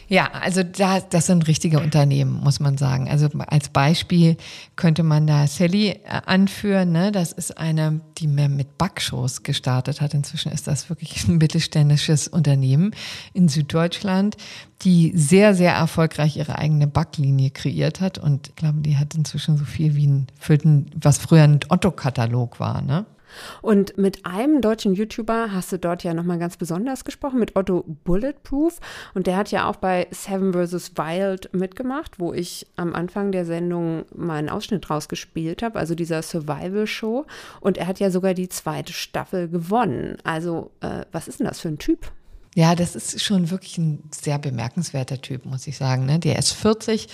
Ja, 0.07 0.31
also 0.33 0.63
da, 0.63 1.01
das 1.01 1.27
sind 1.27 1.49
richtige 1.49 1.81
Unternehmen, 1.81 2.41
muss 2.43 2.61
man 2.61 2.79
sagen. 2.79 3.09
Also 3.11 3.29
als 3.47 3.69
Beispiel 3.69 4.37
könnte 4.75 5.03
man 5.03 5.27
da 5.27 5.47
Sally 5.47 5.89
äh, 5.89 5.99
anführen. 6.25 6.93
Ne? 6.93 7.13
Das 7.13 7.33
ist 7.33 7.59
eine, 7.59 8.01
die 8.17 8.27
mehr 8.27 8.49
mit 8.49 8.79
Backshows 8.79 9.43
gestartet 9.43 10.01
hat. 10.01 10.15
Inzwischen 10.15 10.51
ist 10.51 10.67
das 10.67 10.89
wirklich 10.89 11.29
ein 11.29 11.37
mittelständisches 11.37 12.27
Unternehmen 12.27 12.93
in 13.35 13.49
Süddeutschland, 13.49 14.37
die 14.83 15.13
sehr, 15.15 15.55
sehr 15.55 15.75
erfolgreich 15.75 16.37
ihre 16.37 16.57
eigene 16.57 16.87
Backlinie 16.87 17.51
kreiert 17.51 18.01
hat. 18.01 18.17
Und 18.17 18.49
ich 18.49 18.57
glaube, 18.57 18.81
die 18.81 18.97
hat 18.97 19.15
inzwischen 19.15 19.59
so 19.59 19.65
viel 19.65 19.95
wie 19.95 20.07
ein, 20.07 20.27
was 20.95 21.19
früher 21.19 21.43
ein 21.43 21.61
Otto-Katalog 21.69 22.61
war. 22.61 22.81
Ne? 22.81 23.05
Und 23.63 23.99
mit 23.99 24.25
einem 24.27 24.61
deutschen 24.61 24.95
YouTuber 24.95 25.53
hast 25.53 25.73
du 25.73 25.79
dort 25.79 26.05
ja 26.05 26.15
nochmal 26.15 26.39
ganz 26.39 26.57
besonders 26.57 27.05
gesprochen, 27.05 27.39
mit 27.39 27.57
Otto 27.57 27.85
Bulletproof. 28.05 28.81
Und 29.15 29.27
der 29.27 29.37
hat 29.37 29.51
ja 29.51 29.69
auch 29.69 29.77
bei 29.77 30.07
Seven 30.11 30.53
vs. 30.53 30.97
Wild 30.97 31.53
mitgemacht, 31.53 32.19
wo 32.19 32.33
ich 32.33 32.67
am 32.77 32.95
Anfang 32.95 33.33
der 33.33 33.45
Sendung 33.45 34.05
mal 34.15 34.39
einen 34.39 34.49
Ausschnitt 34.49 34.89
rausgespielt 34.91 35.63
habe, 35.63 35.79
also 35.79 35.95
dieser 35.95 36.23
Survival-Show. 36.23 37.27
Und 37.61 37.79
er 37.79 37.87
hat 37.87 38.01
ja 38.01 38.11
sogar 38.11 38.35
die 38.35 38.49
zweite 38.49 38.93
Staffel 38.93 39.49
gewonnen. 39.49 40.17
Also, 40.25 40.71
äh, 40.81 41.05
was 41.13 41.29
ist 41.29 41.41
denn 41.41 41.47
das 41.47 41.61
für 41.61 41.69
ein 41.69 41.79
Typ? 41.79 42.11
Ja, 42.59 42.75
das 42.75 42.97
ist 42.97 43.23
schon 43.23 43.51
wirklich 43.51 43.79
ein 43.79 44.03
sehr 44.11 44.37
bemerkenswerter 44.37 45.21
Typ, 45.23 45.45
muss 45.47 45.69
ich 45.69 45.77
sagen. 45.77 46.07
Ne? 46.07 46.19
Der 46.19 46.41
ist 46.41 46.51
40, 46.55 47.07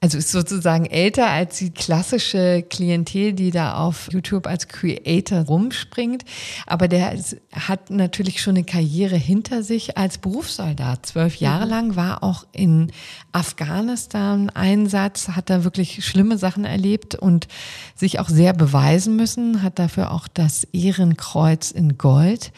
also 0.00 0.16
ist 0.16 0.30
sozusagen 0.30 0.86
älter 0.86 1.28
als 1.28 1.58
die 1.58 1.70
klassische 1.70 2.62
Klientel, 2.62 3.32
die 3.32 3.50
da 3.50 3.78
auf 3.78 4.08
YouTube 4.12 4.46
als 4.46 4.68
Creator 4.68 5.40
rumspringt. 5.40 6.24
Aber 6.68 6.86
der 6.86 7.18
hat 7.50 7.90
natürlich 7.90 8.40
schon 8.40 8.54
eine 8.54 8.64
Karriere 8.64 9.16
hinter 9.16 9.64
sich 9.64 9.98
als 9.98 10.18
Berufssoldat. 10.18 11.04
Zwölf 11.04 11.34
Jahre 11.34 11.64
mhm. 11.64 11.70
lang 11.70 11.96
war 11.96 12.22
auch 12.22 12.46
in 12.52 12.92
Afghanistan 13.32 14.50
Einsatz, 14.50 15.30
hat 15.30 15.50
da 15.50 15.64
wirklich 15.64 16.04
schlimme 16.04 16.38
Sachen 16.38 16.64
erlebt 16.64 17.16
und 17.16 17.48
sich 17.96 18.20
auch 18.20 18.28
sehr 18.28 18.52
beweisen 18.52 19.16
müssen, 19.16 19.64
hat 19.64 19.80
dafür 19.80 20.12
auch 20.12 20.28
das 20.28 20.62
Ehrenkreuz 20.72 21.72
in 21.72 21.98
Gold 21.98 22.52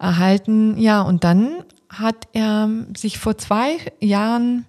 erhalten. 0.00 0.76
Ja, 0.78 1.02
und 1.02 1.24
dann 1.24 1.62
hat 1.88 2.28
er 2.32 2.68
sich 2.96 3.18
vor 3.18 3.38
zwei 3.38 3.76
Jahren 4.00 4.66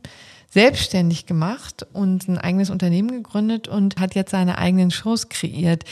selbstständig 0.49 1.25
gemacht 1.25 1.87
und 1.93 2.27
ein 2.27 2.37
eigenes 2.37 2.69
Unternehmen 2.69 3.11
gegründet 3.11 3.67
und 3.69 3.99
hat 3.99 4.15
jetzt 4.15 4.31
seine 4.31 4.57
eigenen 4.57 4.91
Shows 4.91 5.29
kreiert. 5.29 5.85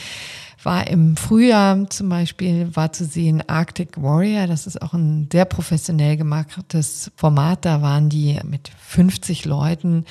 War 0.62 0.88
im 0.88 1.16
Frühjahr 1.16 1.90
zum 1.90 2.10
Beispiel, 2.10 2.76
war 2.76 2.92
zu 2.92 3.06
sehen 3.06 3.42
Arctic 3.48 4.02
Warrior, 4.02 4.46
das 4.46 4.68
ist 4.68 4.82
auch 4.82 4.94
ein 4.94 5.30
sehr 5.32 5.46
professionell 5.46 6.18
gemachtes 6.18 7.12
Format. 7.16 7.64
Da 7.64 7.82
waren 7.82 8.10
die 8.10 8.38
mit 8.44 8.70
50 8.78 9.46
Leuten, 9.46 10.04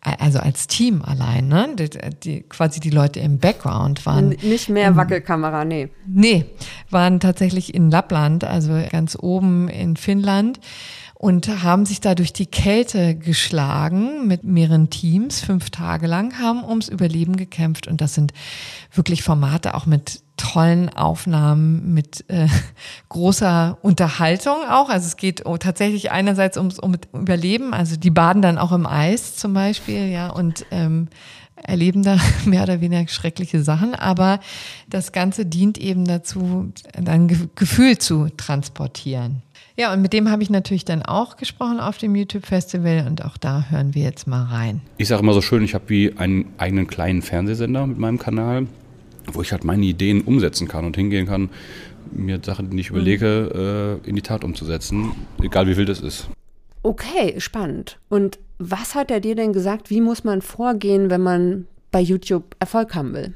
also 0.00 0.38
als 0.38 0.68
Team 0.68 1.02
allein, 1.02 1.48
ne? 1.48 1.74
Die, 1.76 1.90
die, 2.22 2.42
quasi 2.42 2.78
die 2.78 2.90
Leute 2.90 3.18
im 3.18 3.38
Background 3.38 4.06
waren. 4.06 4.28
Nicht 4.42 4.68
mehr 4.68 4.94
Wackelkamera, 4.94 5.64
nee. 5.64 5.88
Nee, 6.06 6.46
waren 6.90 7.18
tatsächlich 7.18 7.74
in 7.74 7.90
Lappland, 7.90 8.44
also 8.44 8.80
ganz 8.90 9.16
oben 9.20 9.68
in 9.68 9.96
Finnland 9.96 10.60
und 11.18 11.62
haben 11.62 11.86
sich 11.86 12.00
da 12.00 12.14
durch 12.14 12.34
die 12.34 12.46
Kälte 12.46 13.14
geschlagen 13.14 14.26
mit 14.26 14.44
mehreren 14.44 14.90
Teams, 14.90 15.40
fünf 15.40 15.70
Tage 15.70 16.06
lang, 16.06 16.38
haben 16.38 16.62
ums 16.62 16.88
Überleben 16.88 17.36
gekämpft. 17.36 17.86
Und 17.86 18.02
das 18.02 18.14
sind 18.14 18.34
wirklich 18.92 19.22
Formate 19.22 19.74
auch 19.74 19.86
mit 19.86 20.20
tollen 20.36 20.90
Aufnahmen, 20.90 21.94
mit 21.94 22.28
äh, 22.28 22.48
großer 23.08 23.78
Unterhaltung 23.80 24.56
auch. 24.68 24.90
Also 24.90 25.06
es 25.06 25.16
geht 25.16 25.44
tatsächlich 25.60 26.10
einerseits 26.10 26.58
ums 26.58 26.78
um 26.78 26.96
Überleben, 27.14 27.72
also 27.72 27.96
die 27.96 28.10
baden 28.10 28.42
dann 28.42 28.58
auch 28.58 28.72
im 28.72 28.86
Eis 28.86 29.36
zum 29.36 29.54
Beispiel, 29.54 30.08
ja, 30.08 30.28
und 30.28 30.66
ähm, 30.70 31.08
erleben 31.56 32.02
da 32.02 32.18
mehr 32.44 32.64
oder 32.64 32.82
weniger 32.82 33.08
schreckliche 33.08 33.62
Sachen, 33.62 33.94
aber 33.94 34.40
das 34.90 35.12
Ganze 35.12 35.46
dient 35.46 35.78
eben 35.78 36.04
dazu, 36.04 36.70
ein 36.94 37.48
Gefühl 37.54 37.96
zu 37.96 38.28
transportieren. 38.36 39.42
Ja, 39.78 39.92
und 39.92 40.00
mit 40.00 40.14
dem 40.14 40.30
habe 40.30 40.42
ich 40.42 40.48
natürlich 40.48 40.86
dann 40.86 41.02
auch 41.02 41.36
gesprochen 41.36 41.80
auf 41.80 41.98
dem 41.98 42.16
YouTube-Festival 42.16 43.04
und 43.06 43.22
auch 43.22 43.36
da 43.36 43.66
hören 43.68 43.94
wir 43.94 44.04
jetzt 44.04 44.26
mal 44.26 44.44
rein. 44.44 44.80
Ich 44.96 45.08
sage 45.08 45.22
immer 45.22 45.34
so 45.34 45.42
schön, 45.42 45.62
ich 45.62 45.74
habe 45.74 45.84
wie 45.88 46.16
einen 46.16 46.46
eigenen 46.56 46.86
kleinen 46.86 47.20
Fernsehsender 47.20 47.86
mit 47.86 47.98
meinem 47.98 48.18
Kanal, 48.18 48.68
wo 49.30 49.42
ich 49.42 49.52
halt 49.52 49.64
meine 49.64 49.84
Ideen 49.84 50.22
umsetzen 50.22 50.66
kann 50.66 50.86
und 50.86 50.96
hingehen 50.96 51.26
kann, 51.26 51.50
mir 52.10 52.40
Sachen, 52.42 52.70
die 52.70 52.80
ich 52.80 52.88
überlege, 52.88 54.00
äh, 54.02 54.08
in 54.08 54.16
die 54.16 54.22
Tat 54.22 54.44
umzusetzen, 54.44 55.12
egal 55.42 55.66
wie 55.66 55.74
viel 55.74 55.84
das 55.84 56.00
ist. 56.00 56.28
Okay, 56.82 57.34
spannend. 57.38 57.98
Und 58.08 58.38
was 58.58 58.94
hat 58.94 59.10
er 59.10 59.20
dir 59.20 59.34
denn 59.34 59.52
gesagt, 59.52 59.90
wie 59.90 60.00
muss 60.00 60.24
man 60.24 60.40
vorgehen, 60.40 61.10
wenn 61.10 61.20
man 61.20 61.66
bei 61.90 62.00
YouTube 62.00 62.56
Erfolg 62.60 62.94
haben 62.94 63.12
will? 63.12 63.34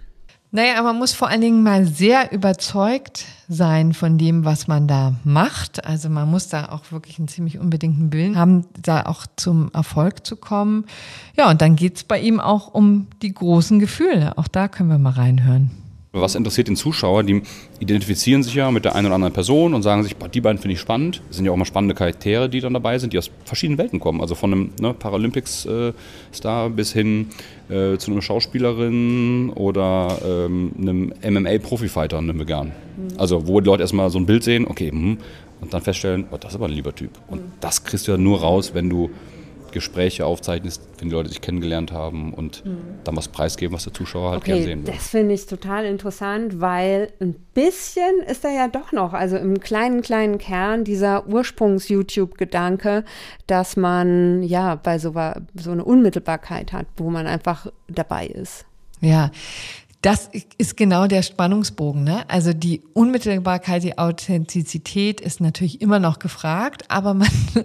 Naja, 0.53 0.83
man 0.83 0.99
muss 0.99 1.13
vor 1.13 1.29
allen 1.29 1.43
Dingen 1.43 1.63
mal 1.63 1.87
sehr 1.87 2.33
überzeugt 2.33 3.27
sein 3.49 3.93
von 3.93 4.19
dem, 4.19 4.45
was 4.45 4.67
man 4.67 4.89
da 4.89 5.15
macht. 5.23 5.85
Also 5.87 6.09
man 6.09 6.29
muss 6.29 6.49
da 6.49 6.71
auch 6.71 6.91
wirklich 6.91 7.19
einen 7.19 7.29
ziemlich 7.29 7.59
unbedingten 7.59 8.13
Willen 8.13 8.37
haben, 8.37 8.67
da 8.83 9.03
auch 9.07 9.27
zum 9.37 9.71
Erfolg 9.73 10.27
zu 10.27 10.35
kommen. 10.35 10.87
Ja, 11.37 11.49
und 11.51 11.63
dann 11.63 11.77
geht's 11.77 12.03
bei 12.03 12.19
ihm 12.19 12.41
auch 12.41 12.67
um 12.75 13.07
die 13.23 13.33
großen 13.33 13.79
Gefühle. 13.79 14.37
Auch 14.39 14.49
da 14.49 14.67
können 14.67 14.89
wir 14.89 14.99
mal 14.99 15.13
reinhören. 15.13 15.71
Was 16.13 16.35
interessiert 16.35 16.67
den 16.67 16.75
Zuschauer? 16.75 17.23
Die 17.23 17.43
identifizieren 17.79 18.43
sich 18.43 18.55
ja 18.55 18.73
mit 18.73 18.85
der 18.85 18.97
einen 18.97 19.07
oder 19.07 19.15
anderen 19.15 19.33
Person 19.33 19.75
und 19.75 19.83
sagen 19.83 20.03
sich, 20.03 20.17
boah, 20.17 20.29
die 20.29 20.41
beiden 20.41 20.59
finde 20.61 20.75
ich 20.75 20.81
spannend. 20.81 21.23
Es 21.31 21.37
sind 21.37 21.45
ja 21.45 21.53
auch 21.53 21.57
mal 21.57 21.65
spannende 21.65 21.95
Charaktere, 21.95 22.49
die 22.49 22.61
dann 22.61 22.75
dabei 22.75 22.99
sind, 22.99 23.13
die 23.13 23.19
aus 23.19 23.31
verschiedenen 23.45 23.79
Welten 23.79 24.01
kommen. 24.01 24.21
Also 24.21 24.35
von 24.35 24.53
einem 24.53 24.71
ne, 24.81 24.93
Paralympics-Star 24.93 26.71
bis 26.71 26.93
hin 26.93 27.29
äh, 27.69 27.97
zu 27.97 28.11
einer 28.11 28.23
Schauspielerin 28.23 29.51
oder 29.51 30.19
ähm, 30.27 30.73
einem 30.77 31.13
MMA-Profifighter, 31.23 32.19
einem 32.19 32.41
Vegan. 32.41 32.73
Mhm. 32.97 33.09
Also 33.17 33.47
wo 33.47 33.61
die 33.61 33.67
Leute 33.67 33.83
erstmal 33.85 34.11
so 34.11 34.19
ein 34.19 34.27
Bild 34.27 34.43
sehen, 34.43 34.67
okay, 34.67 34.91
mh, 34.93 35.17
und 35.61 35.75
dann 35.75 35.83
feststellen, 35.83 36.25
oh, 36.33 36.39
das 36.39 36.53
ist 36.53 36.57
aber 36.57 36.67
ein 36.67 36.73
lieber 36.73 36.93
Typ. 36.93 37.11
Und 37.29 37.41
mhm. 37.41 37.53
das 37.61 37.85
kriegst 37.85 38.09
du 38.09 38.13
ja 38.13 38.19
nur 38.19 38.41
raus, 38.41 38.73
wenn 38.75 38.91
du 38.91 39.11
Gespräche 39.73 40.27
aufzeichnest, 40.27 40.83
wenn 40.99 41.09
die 41.09 41.15
Leute 41.15 41.29
sich 41.29 41.41
kennengelernt 41.41 41.93
haben 41.93 42.35
und 42.35 42.65
mhm. 42.65 42.79
dann 43.05 43.17
was 43.17 43.29
preisgeben, 43.29 43.75
was 43.75 43.85
der 43.85 43.95
Zuschauer 43.95 44.31
halt 44.31 44.43
okay, 44.43 44.53
gern 44.53 44.63
sehen 44.63 44.87
will. 44.87 44.95
Das 44.95 45.09
finde 45.09 45.35
ich 45.35 45.47
total 45.47 45.85
interessant, 45.85 46.61
weil 46.61 47.13
ein 47.21 47.35
bisschen 47.55 48.21
ist 48.27 48.45
da 48.45 48.51
ja 48.51 48.69
doch 48.69 48.93
noch, 48.93 49.13
also 49.13 49.37
im 49.37 49.61
kleinen, 49.61 50.03
kleinen 50.03 50.39
Kern 50.39 50.85
dieser 50.85 51.27
Ursprungs-YouTube-Gedanke, 51.27 53.05
dass 53.47 53.77
man 53.77 54.43
ja 54.43 54.75
bei 54.75 54.99
so, 54.99 55.13
so 55.55 55.71
eine 55.71 55.85
Unmittelbarkeit 55.85 56.73
hat, 56.73 56.87
wo 56.97 57.11
man 57.11 57.27
einfach 57.27 57.67
dabei 57.89 58.27
ist. 58.27 58.67
Ja, 59.01 59.31
das 60.03 60.31
ist 60.57 60.77
genau 60.77 61.07
der 61.07 61.23
Spannungsbogen. 61.23 62.05
Ne? 62.05 62.29
Also 62.29 62.55
die 62.55 62.83
Unmittelbarkeit, 62.95 63.83
die 63.83 63.99
Authentizität 63.99 65.21
ist 65.21 65.41
natürlich 65.41 65.83
immer 65.83 65.99
noch 65.99 66.19
gefragt, 66.19 66.85
aber 66.89 67.13
man 67.13 67.29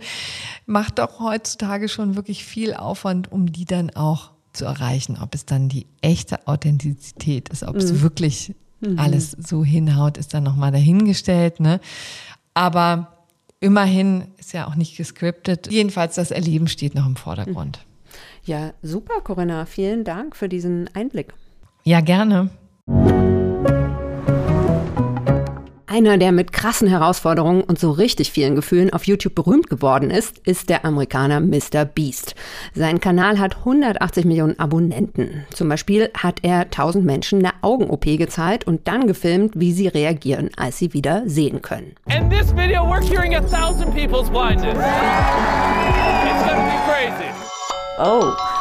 macht 0.66 1.00
doch 1.00 1.20
heutzutage 1.20 1.88
schon 1.88 2.16
wirklich 2.16 2.44
viel 2.44 2.74
Aufwand, 2.74 3.32
um 3.32 3.52
die 3.52 3.66
dann 3.66 3.90
auch 3.92 4.32
zu 4.52 4.66
erreichen. 4.66 5.18
Ob 5.22 5.34
es 5.34 5.46
dann 5.46 5.70
die 5.70 5.88
echte 6.02 6.46
Authentizität 6.48 7.50
ist, 7.50 7.64
ob 7.64 7.76
mhm. 7.76 7.82
es 7.82 8.02
wirklich 8.02 8.54
mhm. 8.82 9.00
alles 9.00 9.32
so 9.32 9.64
hinhaut, 9.64 10.18
ist 10.18 10.34
dann 10.34 10.44
nochmal 10.44 10.74
dahingestellt. 10.74 11.62
Ne? 11.62 11.80
Aber 12.54 13.16
immerhin 13.62 14.26
ist 14.38 14.52
ja 14.52 14.68
auch 14.68 14.76
nicht 14.76 14.98
gescriptet. 14.98 15.72
Jedenfalls 15.72 16.16
das 16.16 16.32
Erleben 16.32 16.68
steht 16.68 16.96
noch 16.96 17.06
im 17.06 17.16
Vordergrund. 17.16 17.80
Ja, 18.44 18.74
super, 18.82 19.22
Corinna. 19.24 19.66
Vielen 19.66 20.04
Dank 20.04 20.36
für 20.36 20.50
diesen 20.50 20.90
Einblick. 20.94 21.34
Ja, 21.88 22.02
gerne. 22.02 22.50
Einer, 25.86 26.18
der 26.18 26.32
mit 26.32 26.52
krassen 26.52 26.88
Herausforderungen 26.88 27.62
und 27.62 27.78
so 27.78 27.92
richtig 27.92 28.32
vielen 28.32 28.56
Gefühlen 28.56 28.92
auf 28.92 29.04
YouTube 29.04 29.36
berühmt 29.36 29.70
geworden 29.70 30.10
ist, 30.10 30.40
ist 30.40 30.70
der 30.70 30.84
Amerikaner 30.84 31.40
Mr. 31.40 31.86
Beast. 31.86 32.34
Sein 32.74 33.00
Kanal 33.00 33.38
hat 33.38 33.58
180 33.58 34.26
Millionen 34.26 34.58
Abonnenten. 34.58 35.46
Zum 35.54 35.70
Beispiel 35.70 36.10
hat 36.18 36.40
er 36.42 36.62
1000 36.62 37.06
Menschen 37.06 37.46
eine 37.46 37.54
Augen-OP 37.62 38.06
gezeigt 38.18 38.66
und 38.66 38.88
dann 38.88 39.06
gefilmt, 39.06 39.54
wie 39.56 39.72
sie 39.72 39.88
reagieren, 39.88 40.50
als 40.58 40.80
sie 40.80 40.92
wieder 40.94 41.22
sehen 41.28 41.62
können. 41.62 41.94
In 42.08 42.32
this 42.32 42.52
video 42.56 42.82
we're 42.82 43.08
curing 43.08 43.36
a 43.36 43.42
thousand 43.42 43.94
people's 43.94 44.32
blindness. 44.32 44.76
It's 44.76 46.44
gonna 46.50 46.66
be 46.66 46.80
crazy. 46.92 47.30
Oh. 48.00 48.55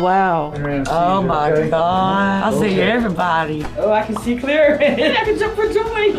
Wow. 0.00 0.52
Oh 0.88 1.22
my 1.22 1.68
God. 1.68 2.54
I 2.54 2.58
see 2.58 2.80
everybody. 2.80 3.64
Oh, 3.78 3.92
I 3.92 4.02
can 4.02 4.16
see 4.18 4.36
clear. 4.36 4.78
I 4.80 5.24
can 5.24 5.38
jump 5.38 5.54
for 5.54 5.68
joy. 5.68 6.14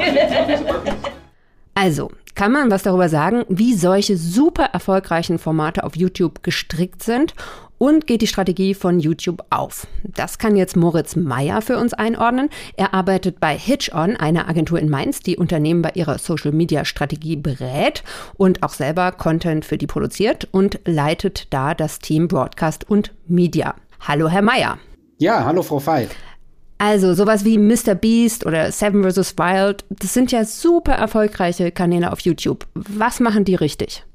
Also, 1.76 2.12
kann 2.36 2.52
man 2.52 2.70
was 2.70 2.84
darüber 2.84 3.10
sagen, 3.10 3.46
wie 3.50 3.74
solche 3.74 4.18
super 4.18 4.66
erfolgreichen 4.74 5.40
Formate 5.40 5.84
auf 5.84 5.96
YouTube 5.96 6.44
gestrickt 6.44 7.04
sind 7.04 7.34
und 7.84 8.08
geht 8.08 8.22
die 8.22 8.28
Strategie 8.28 8.76
von 8.76 9.02
YouTube 9.02 9.44
auf. 9.50 9.88
Das 10.04 10.38
kann 10.38 10.56
jetzt 10.56 10.78
Moritz 10.78 11.18
Meyer 11.18 11.62
für 11.62 11.78
uns 11.78 11.94
einordnen. 11.94 12.48
Er 12.78 12.94
arbeitet 12.94 13.42
bei 13.42 13.58
HitchOn, 13.58 14.16
einer 14.16 14.48
Agentur 14.48 14.80
in 14.80 14.90
Mainz, 14.90 15.20
die 15.20 15.36
Unternehmen 15.36 15.82
bei 15.82 15.92
ihrer 15.94 16.18
Social-Media-Strategie 16.18 17.36
berät 17.36 18.02
und 18.36 18.64
auch 18.64 18.70
selber 18.70 19.12
Content 19.12 19.66
für 19.66 19.78
die 19.78 19.86
produziert 19.86 20.48
und 20.52 20.80
leitet 20.86 21.48
da 21.50 21.74
das 21.74 22.00
Team 22.00 22.30
Broadcast 22.30 22.90
und 22.90 23.12
Media. 23.28 23.76
Hallo, 24.00 24.30
Herr 24.30 24.44
Meyer. 24.44 24.78
Ja, 25.18 25.44
hallo, 25.44 25.62
Frau 25.62 25.80
Fey. 25.80 26.08
Also 26.78 27.14
sowas 27.14 27.44
wie 27.44 27.58
Mr. 27.58 27.96
Beast 27.96 28.46
oder 28.46 28.72
Seven 28.72 29.04
vs. 29.04 29.38
Wild, 29.38 29.84
das 29.90 30.14
sind 30.14 30.32
ja 30.32 30.46
super 30.46 30.94
erfolgreiche 30.94 31.70
Kanäle 31.74 32.14
auf 32.14 32.22
YouTube. 32.22 32.66
Was 32.76 33.20
machen 33.20 33.44
die 33.44 33.56
richtig? 33.56 34.06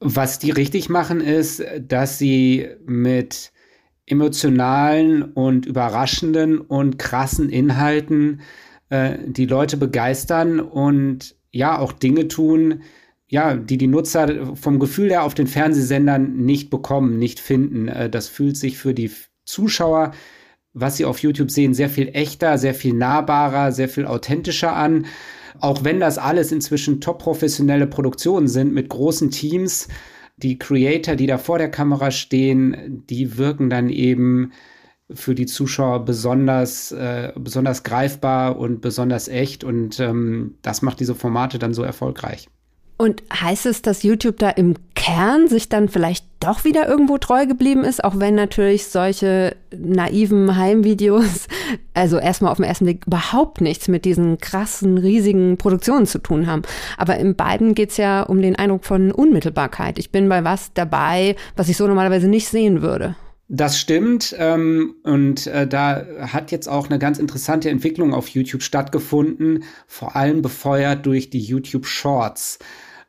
Was 0.00 0.38
die 0.38 0.50
richtig 0.50 0.88
machen, 0.88 1.20
ist, 1.20 1.62
dass 1.80 2.18
sie 2.18 2.68
mit 2.84 3.52
emotionalen 4.06 5.22
und 5.22 5.66
überraschenden 5.66 6.60
und 6.60 6.98
krassen 6.98 7.48
Inhalten 7.48 8.40
äh, 8.90 9.16
die 9.26 9.46
Leute 9.46 9.76
begeistern 9.76 10.60
und 10.60 11.34
ja 11.50 11.78
auch 11.78 11.92
Dinge 11.92 12.28
tun, 12.28 12.82
ja, 13.28 13.56
die 13.56 13.78
die 13.78 13.88
Nutzer 13.88 14.54
vom 14.54 14.78
Gefühl 14.78 15.10
her 15.10 15.24
auf 15.24 15.34
den 15.34 15.48
Fernsehsendern 15.48 16.36
nicht 16.36 16.70
bekommen, 16.70 17.18
nicht 17.18 17.40
finden. 17.40 17.88
Äh, 17.88 18.08
das 18.08 18.28
fühlt 18.28 18.56
sich 18.56 18.78
für 18.78 18.94
die 18.94 19.10
Zuschauer 19.44 20.12
was 20.78 20.98
sie 20.98 21.06
auf 21.06 21.20
YouTube 21.20 21.50
sehen, 21.50 21.72
sehr 21.72 21.88
viel 21.88 22.10
echter, 22.12 22.58
sehr 22.58 22.74
viel 22.74 22.92
nahbarer, 22.92 23.72
sehr 23.72 23.88
viel 23.88 24.04
authentischer 24.04 24.76
an. 24.76 25.06
Auch 25.60 25.84
wenn 25.84 26.00
das 26.00 26.18
alles 26.18 26.52
inzwischen 26.52 27.00
top 27.00 27.18
professionelle 27.18 27.86
Produktionen 27.86 28.48
sind 28.48 28.72
mit 28.72 28.88
großen 28.88 29.30
Teams, 29.30 29.88
die 30.36 30.58
Creator, 30.58 31.16
die 31.16 31.26
da 31.26 31.38
vor 31.38 31.58
der 31.58 31.70
Kamera 31.70 32.10
stehen, 32.10 33.04
die 33.08 33.38
wirken 33.38 33.70
dann 33.70 33.88
eben 33.88 34.52
für 35.12 35.34
die 35.34 35.46
Zuschauer 35.46 36.04
besonders, 36.04 36.92
äh, 36.92 37.32
besonders 37.36 37.84
greifbar 37.84 38.58
und 38.58 38.80
besonders 38.80 39.28
echt. 39.28 39.64
Und 39.64 40.00
ähm, 40.00 40.56
das 40.62 40.82
macht 40.82 41.00
diese 41.00 41.14
Formate 41.14 41.58
dann 41.58 41.74
so 41.74 41.82
erfolgreich. 41.82 42.48
Und 42.98 43.22
heißt 43.30 43.66
es, 43.66 43.82
dass 43.82 44.02
YouTube 44.02 44.38
da 44.38 44.48
im 44.48 44.74
Kern 44.94 45.48
sich 45.48 45.68
dann 45.68 45.90
vielleicht 45.90 46.24
doch 46.40 46.64
wieder 46.64 46.88
irgendwo 46.88 47.18
treu 47.18 47.44
geblieben 47.46 47.84
ist, 47.84 48.02
auch 48.02 48.18
wenn 48.18 48.34
natürlich 48.34 48.86
solche 48.86 49.54
naiven 49.76 50.56
Heimvideos, 50.56 51.46
also 51.94 52.18
erstmal 52.18 52.52
auf 52.52 52.56
den 52.56 52.64
ersten 52.64 52.86
Blick 52.86 53.06
überhaupt 53.06 53.60
nichts 53.60 53.88
mit 53.88 54.06
diesen 54.06 54.38
krassen, 54.38 54.96
riesigen 54.96 55.58
Produktionen 55.58 56.06
zu 56.06 56.18
tun 56.18 56.46
haben. 56.46 56.62
Aber 56.96 57.18
in 57.18 57.36
beiden 57.36 57.74
geht's 57.74 57.98
ja 57.98 58.22
um 58.22 58.40
den 58.40 58.56
Eindruck 58.56 58.86
von 58.86 59.12
Unmittelbarkeit. 59.12 59.98
Ich 59.98 60.10
bin 60.10 60.28
bei 60.30 60.42
was 60.42 60.72
dabei, 60.72 61.36
was 61.54 61.68
ich 61.68 61.76
so 61.76 61.86
normalerweise 61.86 62.28
nicht 62.28 62.48
sehen 62.48 62.80
würde. 62.80 63.14
Das 63.48 63.78
stimmt. 63.78 64.34
Ähm, 64.38 64.96
und 65.04 65.46
äh, 65.46 65.68
da 65.68 66.04
hat 66.18 66.50
jetzt 66.50 66.68
auch 66.68 66.88
eine 66.88 66.98
ganz 66.98 67.18
interessante 67.18 67.70
Entwicklung 67.70 68.12
auf 68.12 68.28
YouTube 68.28 68.62
stattgefunden, 68.62 69.64
vor 69.86 70.16
allem 70.16 70.42
befeuert 70.42 71.06
durch 71.06 71.30
die 71.30 71.40
YouTube 71.40 71.86
Shorts. 71.86 72.58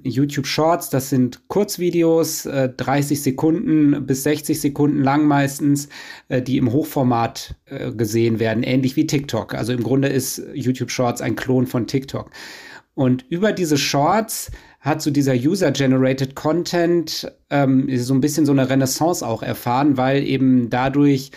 YouTube 0.03 0.45
Shorts, 0.45 0.89
das 0.89 1.09
sind 1.09 1.47
Kurzvideos, 1.47 2.45
äh, 2.45 2.69
30 2.69 3.21
Sekunden 3.21 4.05
bis 4.05 4.23
60 4.23 4.59
Sekunden 4.59 5.03
lang 5.03 5.25
meistens, 5.25 5.89
äh, 6.29 6.41
die 6.41 6.57
im 6.57 6.71
Hochformat 6.71 7.55
äh, 7.65 7.91
gesehen 7.91 8.39
werden, 8.39 8.63
ähnlich 8.63 8.95
wie 8.95 9.07
TikTok. 9.07 9.55
Also 9.55 9.73
im 9.73 9.83
Grunde 9.83 10.07
ist 10.09 10.41
YouTube 10.53 10.91
Shorts 10.91 11.21
ein 11.21 11.35
Klon 11.35 11.65
von 11.65 11.87
TikTok. 11.87 12.29
Und 12.93 13.25
über 13.29 13.53
diese 13.53 13.77
Shorts 13.77 14.51
hat 14.79 15.01
so 15.01 15.11
dieser 15.11 15.33
User-Generated 15.33 16.35
Content 16.35 17.31
ähm, 17.49 17.87
so 17.97 18.13
ein 18.13 18.21
bisschen 18.21 18.45
so 18.45 18.51
eine 18.51 18.69
Renaissance 18.69 19.25
auch 19.25 19.43
erfahren, 19.43 19.97
weil 19.97 20.23
eben 20.23 20.69
dadurch 20.69 21.31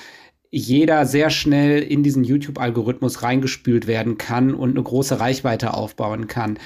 jeder 0.51 1.07
sehr 1.07 1.31
schnell 1.31 1.83
in 1.83 2.03
diesen 2.03 2.25
YouTube-Algorithmus 2.25 3.23
reingespült 3.23 3.87
werden 3.87 4.19
kann 4.19 4.53
und 4.55 4.71
eine 4.71 4.83
große 4.83 5.21
Reichweite 5.21 5.75
aufbauen 5.75 6.27
kann. 6.27 6.59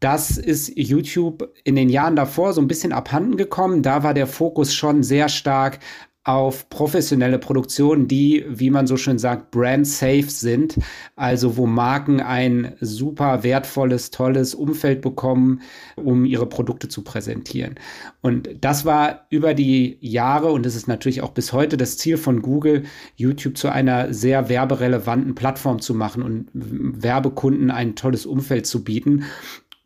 Das 0.00 0.36
ist 0.36 0.72
YouTube 0.76 1.52
in 1.64 1.74
den 1.74 1.88
Jahren 1.88 2.14
davor 2.14 2.52
so 2.52 2.60
ein 2.60 2.68
bisschen 2.68 2.92
abhanden 2.92 3.36
gekommen. 3.36 3.82
Da 3.82 4.02
war 4.02 4.14
der 4.14 4.26
Fokus 4.26 4.74
schon 4.74 5.02
sehr 5.02 5.28
stark 5.28 5.80
auf 6.28 6.68
professionelle 6.68 7.38
Produktionen, 7.38 8.06
die, 8.06 8.44
wie 8.46 8.68
man 8.68 8.86
so 8.86 8.98
schön 8.98 9.18
sagt, 9.18 9.50
brand 9.50 9.86
safe 9.86 10.28
sind. 10.28 10.78
Also 11.16 11.56
wo 11.56 11.66
Marken 11.66 12.20
ein 12.20 12.74
super 12.80 13.44
wertvolles, 13.44 14.10
tolles 14.10 14.54
Umfeld 14.54 15.00
bekommen, 15.00 15.62
um 15.96 16.26
ihre 16.26 16.46
Produkte 16.46 16.88
zu 16.88 17.02
präsentieren. 17.02 17.76
Und 18.20 18.50
das 18.60 18.84
war 18.84 19.26
über 19.30 19.54
die 19.54 19.96
Jahre 20.02 20.52
und 20.52 20.66
es 20.66 20.76
ist 20.76 20.86
natürlich 20.86 21.22
auch 21.22 21.30
bis 21.30 21.54
heute 21.54 21.78
das 21.78 21.96
Ziel 21.96 22.18
von 22.18 22.42
Google, 22.42 22.84
YouTube 23.16 23.56
zu 23.56 23.70
einer 23.70 24.12
sehr 24.12 24.50
werberelevanten 24.50 25.34
Plattform 25.34 25.80
zu 25.80 25.94
machen 25.94 26.22
und 26.22 26.50
Werbekunden 26.52 27.70
ein 27.70 27.96
tolles 27.96 28.26
Umfeld 28.26 28.66
zu 28.66 28.84
bieten. 28.84 29.24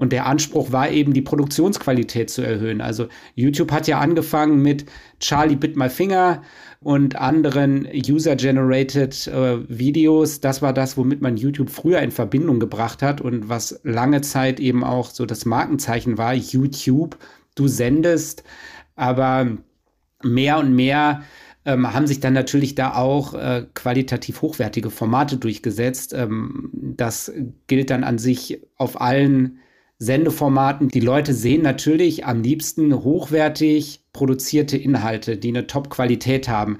Und 0.03 0.11
der 0.11 0.27
Anspruch 0.27 0.73
war 0.73 0.91
eben, 0.91 1.13
die 1.13 1.23
Produktionsqualität 1.23 2.29
zu 2.29 2.43
erhöhen. 2.43 2.81
Also 2.81 3.07
YouTube 3.37 3.71
hat 3.71 3.87
ja 3.87 4.01
angefangen 4.01 4.61
mit 4.61 4.85
Charlie 5.21 5.55
Bit 5.55 5.77
My 5.77 5.89
Finger 5.89 6.43
und 6.81 7.15
anderen 7.15 7.87
User-Generated 7.87 9.29
äh, 9.29 9.59
Videos. 9.69 10.41
Das 10.41 10.61
war 10.61 10.73
das, 10.73 10.97
womit 10.97 11.23
man 11.23 11.37
YouTube 11.37 11.71
früher 11.71 12.01
in 12.01 12.11
Verbindung 12.11 12.59
gebracht 12.59 13.01
hat 13.01 13.21
und 13.21 13.49
was 13.49 13.79
lange 13.85 14.23
Zeit 14.23 14.59
eben 14.59 14.83
auch 14.83 15.09
so 15.09 15.25
das 15.25 15.45
Markenzeichen 15.45 16.19
war. 16.19 16.35
YouTube, 16.35 17.17
du 17.55 17.69
sendest, 17.69 18.43
aber 18.97 19.57
mehr 20.25 20.59
und 20.59 20.75
mehr 20.75 21.23
ähm, 21.65 21.95
haben 21.95 22.09
sich 22.09 22.19
dann 22.19 22.33
natürlich 22.33 22.75
da 22.75 22.97
auch 22.97 23.35
äh, 23.35 23.67
qualitativ 23.73 24.43
hochwertige 24.43 24.91
Formate 24.91 25.37
durchgesetzt. 25.37 26.13
Ähm, 26.13 26.71
das 26.73 27.33
gilt 27.69 27.91
dann 27.91 28.03
an 28.03 28.19
sich 28.19 28.63
auf 28.79 29.01
allen 29.01 29.61
Sendeformaten. 30.03 30.89
Die 30.89 31.01
Leute 31.01 31.33
sehen 31.33 31.63
natürlich 31.63 32.27
am 32.27 32.43
liebsten 32.43 32.93
hochwertig 33.05 34.01
produzierte 34.13 34.77
Inhalte, 34.77 35.37
die 35.37 35.49
eine 35.49 35.69
Top-Qualität 35.69 36.49
haben. 36.49 36.79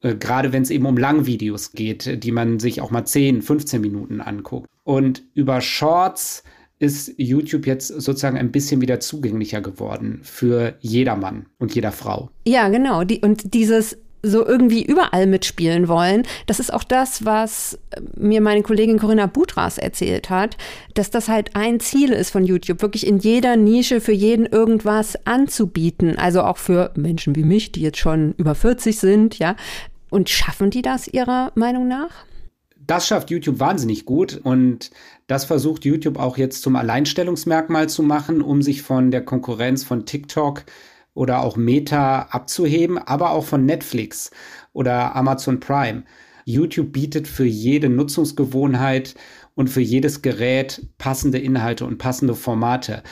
Äh, 0.00 0.16
gerade 0.16 0.52
wenn 0.52 0.62
es 0.62 0.70
eben 0.70 0.86
um 0.86 0.96
Langvideos 0.96 1.72
geht, 1.72 2.24
die 2.24 2.32
man 2.32 2.58
sich 2.58 2.80
auch 2.80 2.90
mal 2.90 3.04
10, 3.04 3.42
15 3.42 3.80
Minuten 3.80 4.20
anguckt. 4.20 4.68
Und 4.82 5.22
über 5.34 5.60
Shorts 5.60 6.42
ist 6.80 7.14
YouTube 7.16 7.66
jetzt 7.66 7.88
sozusagen 7.88 8.36
ein 8.36 8.50
bisschen 8.50 8.80
wieder 8.80 8.98
zugänglicher 8.98 9.60
geworden 9.60 10.20
für 10.24 10.74
jedermann 10.80 11.46
und 11.58 11.74
jeder 11.74 11.92
Frau. 11.92 12.30
Ja, 12.44 12.68
genau. 12.68 13.04
Die, 13.04 13.20
und 13.20 13.54
dieses 13.54 13.96
so 14.24 14.44
irgendwie 14.44 14.82
überall 14.84 15.26
mitspielen 15.26 15.88
wollen. 15.88 16.24
Das 16.46 16.60
ist 16.60 16.72
auch 16.72 16.84
das, 16.84 17.24
was 17.24 17.78
mir 18.16 18.40
meine 18.40 18.62
Kollegin 18.62 18.98
Corinna 18.98 19.26
Budras 19.26 19.78
erzählt 19.78 20.30
hat, 20.30 20.56
dass 20.94 21.10
das 21.10 21.28
halt 21.28 21.54
ein 21.54 21.80
Ziel 21.80 22.10
ist 22.10 22.30
von 22.30 22.44
YouTube, 22.44 22.82
wirklich 22.82 23.06
in 23.06 23.18
jeder 23.18 23.56
Nische 23.56 24.00
für 24.00 24.12
jeden 24.12 24.46
irgendwas 24.46 25.16
anzubieten. 25.26 26.18
Also 26.18 26.42
auch 26.42 26.56
für 26.58 26.92
Menschen 26.96 27.36
wie 27.36 27.44
mich, 27.44 27.72
die 27.72 27.82
jetzt 27.82 27.98
schon 27.98 28.34
über 28.36 28.54
40 28.54 28.98
sind, 28.98 29.38
ja. 29.38 29.56
Und 30.10 30.30
schaffen 30.30 30.70
die 30.70 30.82
das 30.82 31.08
Ihrer 31.08 31.52
Meinung 31.54 31.88
nach? 31.88 32.24
Das 32.86 33.06
schafft 33.06 33.30
YouTube 33.30 33.60
wahnsinnig 33.60 34.04
gut 34.04 34.40
und 34.42 34.90
das 35.26 35.44
versucht 35.46 35.84
YouTube 35.84 36.18
auch 36.18 36.36
jetzt 36.36 36.62
zum 36.62 36.76
Alleinstellungsmerkmal 36.76 37.88
zu 37.88 38.02
machen, 38.02 38.42
um 38.42 38.60
sich 38.60 38.82
von 38.82 39.10
der 39.10 39.24
Konkurrenz 39.24 39.84
von 39.84 40.04
TikTok 40.04 40.64
oder 41.14 41.42
auch 41.42 41.56
Meta 41.56 42.22
abzuheben, 42.30 42.98
aber 42.98 43.30
auch 43.30 43.44
von 43.44 43.64
Netflix 43.64 44.30
oder 44.72 45.16
Amazon 45.16 45.60
Prime. 45.60 46.04
YouTube 46.44 46.92
bietet 46.92 47.26
für 47.26 47.46
jede 47.46 47.88
Nutzungsgewohnheit 47.88 49.14
und 49.54 49.68
für 49.68 49.80
jedes 49.80 50.20
Gerät 50.20 50.86
passende 50.98 51.38
Inhalte 51.38 51.86
und 51.86 51.98
passende 51.98 52.34
Formate. 52.34 53.02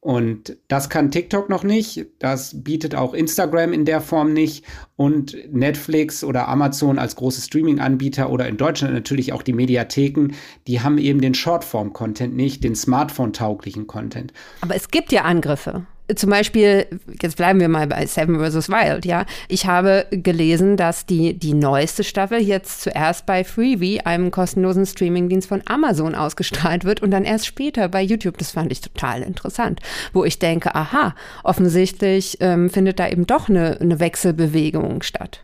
Und 0.00 0.58
das 0.68 0.90
kann 0.90 1.10
TikTok 1.10 1.48
noch 1.48 1.64
nicht, 1.64 2.04
das 2.18 2.62
bietet 2.62 2.94
auch 2.94 3.14
Instagram 3.14 3.72
in 3.72 3.86
der 3.86 4.02
Form 4.02 4.34
nicht 4.34 4.66
und 4.96 5.34
Netflix 5.50 6.22
oder 6.22 6.46
Amazon 6.46 6.98
als 6.98 7.16
große 7.16 7.40
Streaming-Anbieter 7.40 8.28
oder 8.28 8.46
in 8.46 8.58
Deutschland 8.58 8.92
natürlich 8.92 9.32
auch 9.32 9.40
die 9.40 9.54
Mediatheken, 9.54 10.34
die 10.66 10.82
haben 10.82 10.98
eben 10.98 11.22
den 11.22 11.32
Shortform-Content 11.32 12.36
nicht, 12.36 12.62
den 12.64 12.74
Smartphone-tauglichen 12.74 13.86
Content. 13.86 14.34
Aber 14.60 14.76
es 14.76 14.90
gibt 14.90 15.10
ja 15.10 15.22
Angriffe 15.22 15.86
zum 16.14 16.28
Beispiel, 16.28 16.86
jetzt 17.22 17.36
bleiben 17.36 17.60
wir 17.60 17.68
mal 17.68 17.86
bei 17.86 18.04
Seven 18.04 18.38
vs. 18.38 18.68
Wild, 18.68 19.06
ja. 19.06 19.24
Ich 19.48 19.66
habe 19.66 20.06
gelesen, 20.10 20.76
dass 20.76 21.06
die, 21.06 21.38
die 21.38 21.54
neueste 21.54 22.04
Staffel 22.04 22.40
jetzt 22.40 22.82
zuerst 22.82 23.24
bei 23.24 23.42
Freebie, 23.42 24.00
einem 24.02 24.30
kostenlosen 24.30 24.84
Streamingdienst 24.84 25.48
von 25.48 25.62
Amazon, 25.64 26.14
ausgestrahlt 26.14 26.84
wird 26.84 27.02
und 27.02 27.10
dann 27.10 27.24
erst 27.24 27.46
später 27.46 27.88
bei 27.88 28.02
YouTube. 28.02 28.36
Das 28.36 28.50
fand 28.50 28.70
ich 28.70 28.82
total 28.82 29.22
interessant. 29.22 29.80
Wo 30.12 30.24
ich 30.24 30.38
denke, 30.38 30.74
aha, 30.74 31.14
offensichtlich 31.42 32.36
ähm, 32.40 32.68
findet 32.68 32.98
da 32.98 33.08
eben 33.08 33.26
doch 33.26 33.48
eine, 33.48 33.80
eine 33.80 33.98
Wechselbewegung 33.98 35.02
statt. 35.02 35.40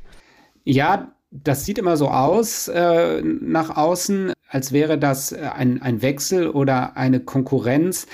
Ja, 0.64 1.12
das 1.31 1.64
sieht 1.64 1.79
immer 1.79 1.96
so 1.96 2.09
aus 2.09 2.68
äh, 2.68 3.23
nach 3.23 3.77
außen, 3.77 4.33
als 4.49 4.73
wäre 4.73 4.99
das 4.99 5.33
ein, 5.33 5.81
ein 5.81 6.03
Wechsel 6.03 6.51
oder 6.51 6.96
eine 6.96 7.20
Konkurrenz 7.20 8.07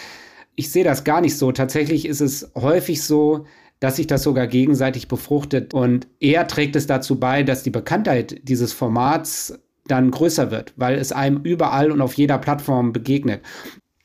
ich 0.56 0.70
sehe 0.70 0.84
das 0.84 1.04
gar 1.04 1.20
nicht 1.20 1.36
so. 1.36 1.52
Tatsächlich 1.52 2.06
ist 2.06 2.20
es 2.20 2.50
häufig 2.54 3.02
so, 3.02 3.46
dass 3.78 3.96
sich 3.96 4.06
das 4.06 4.22
sogar 4.22 4.46
gegenseitig 4.46 5.06
befruchtet. 5.06 5.74
Und 5.74 6.08
eher 6.18 6.46
trägt 6.48 6.76
es 6.76 6.86
dazu 6.86 7.20
bei, 7.20 7.42
dass 7.42 7.62
die 7.62 7.70
Bekanntheit 7.70 8.40
dieses 8.42 8.72
Formats 8.72 9.58
dann 9.86 10.10
größer 10.10 10.50
wird, 10.50 10.72
weil 10.76 10.96
es 10.98 11.12
einem 11.12 11.42
überall 11.42 11.92
und 11.92 12.00
auf 12.00 12.14
jeder 12.14 12.38
Plattform 12.38 12.92
begegnet. 12.92 13.42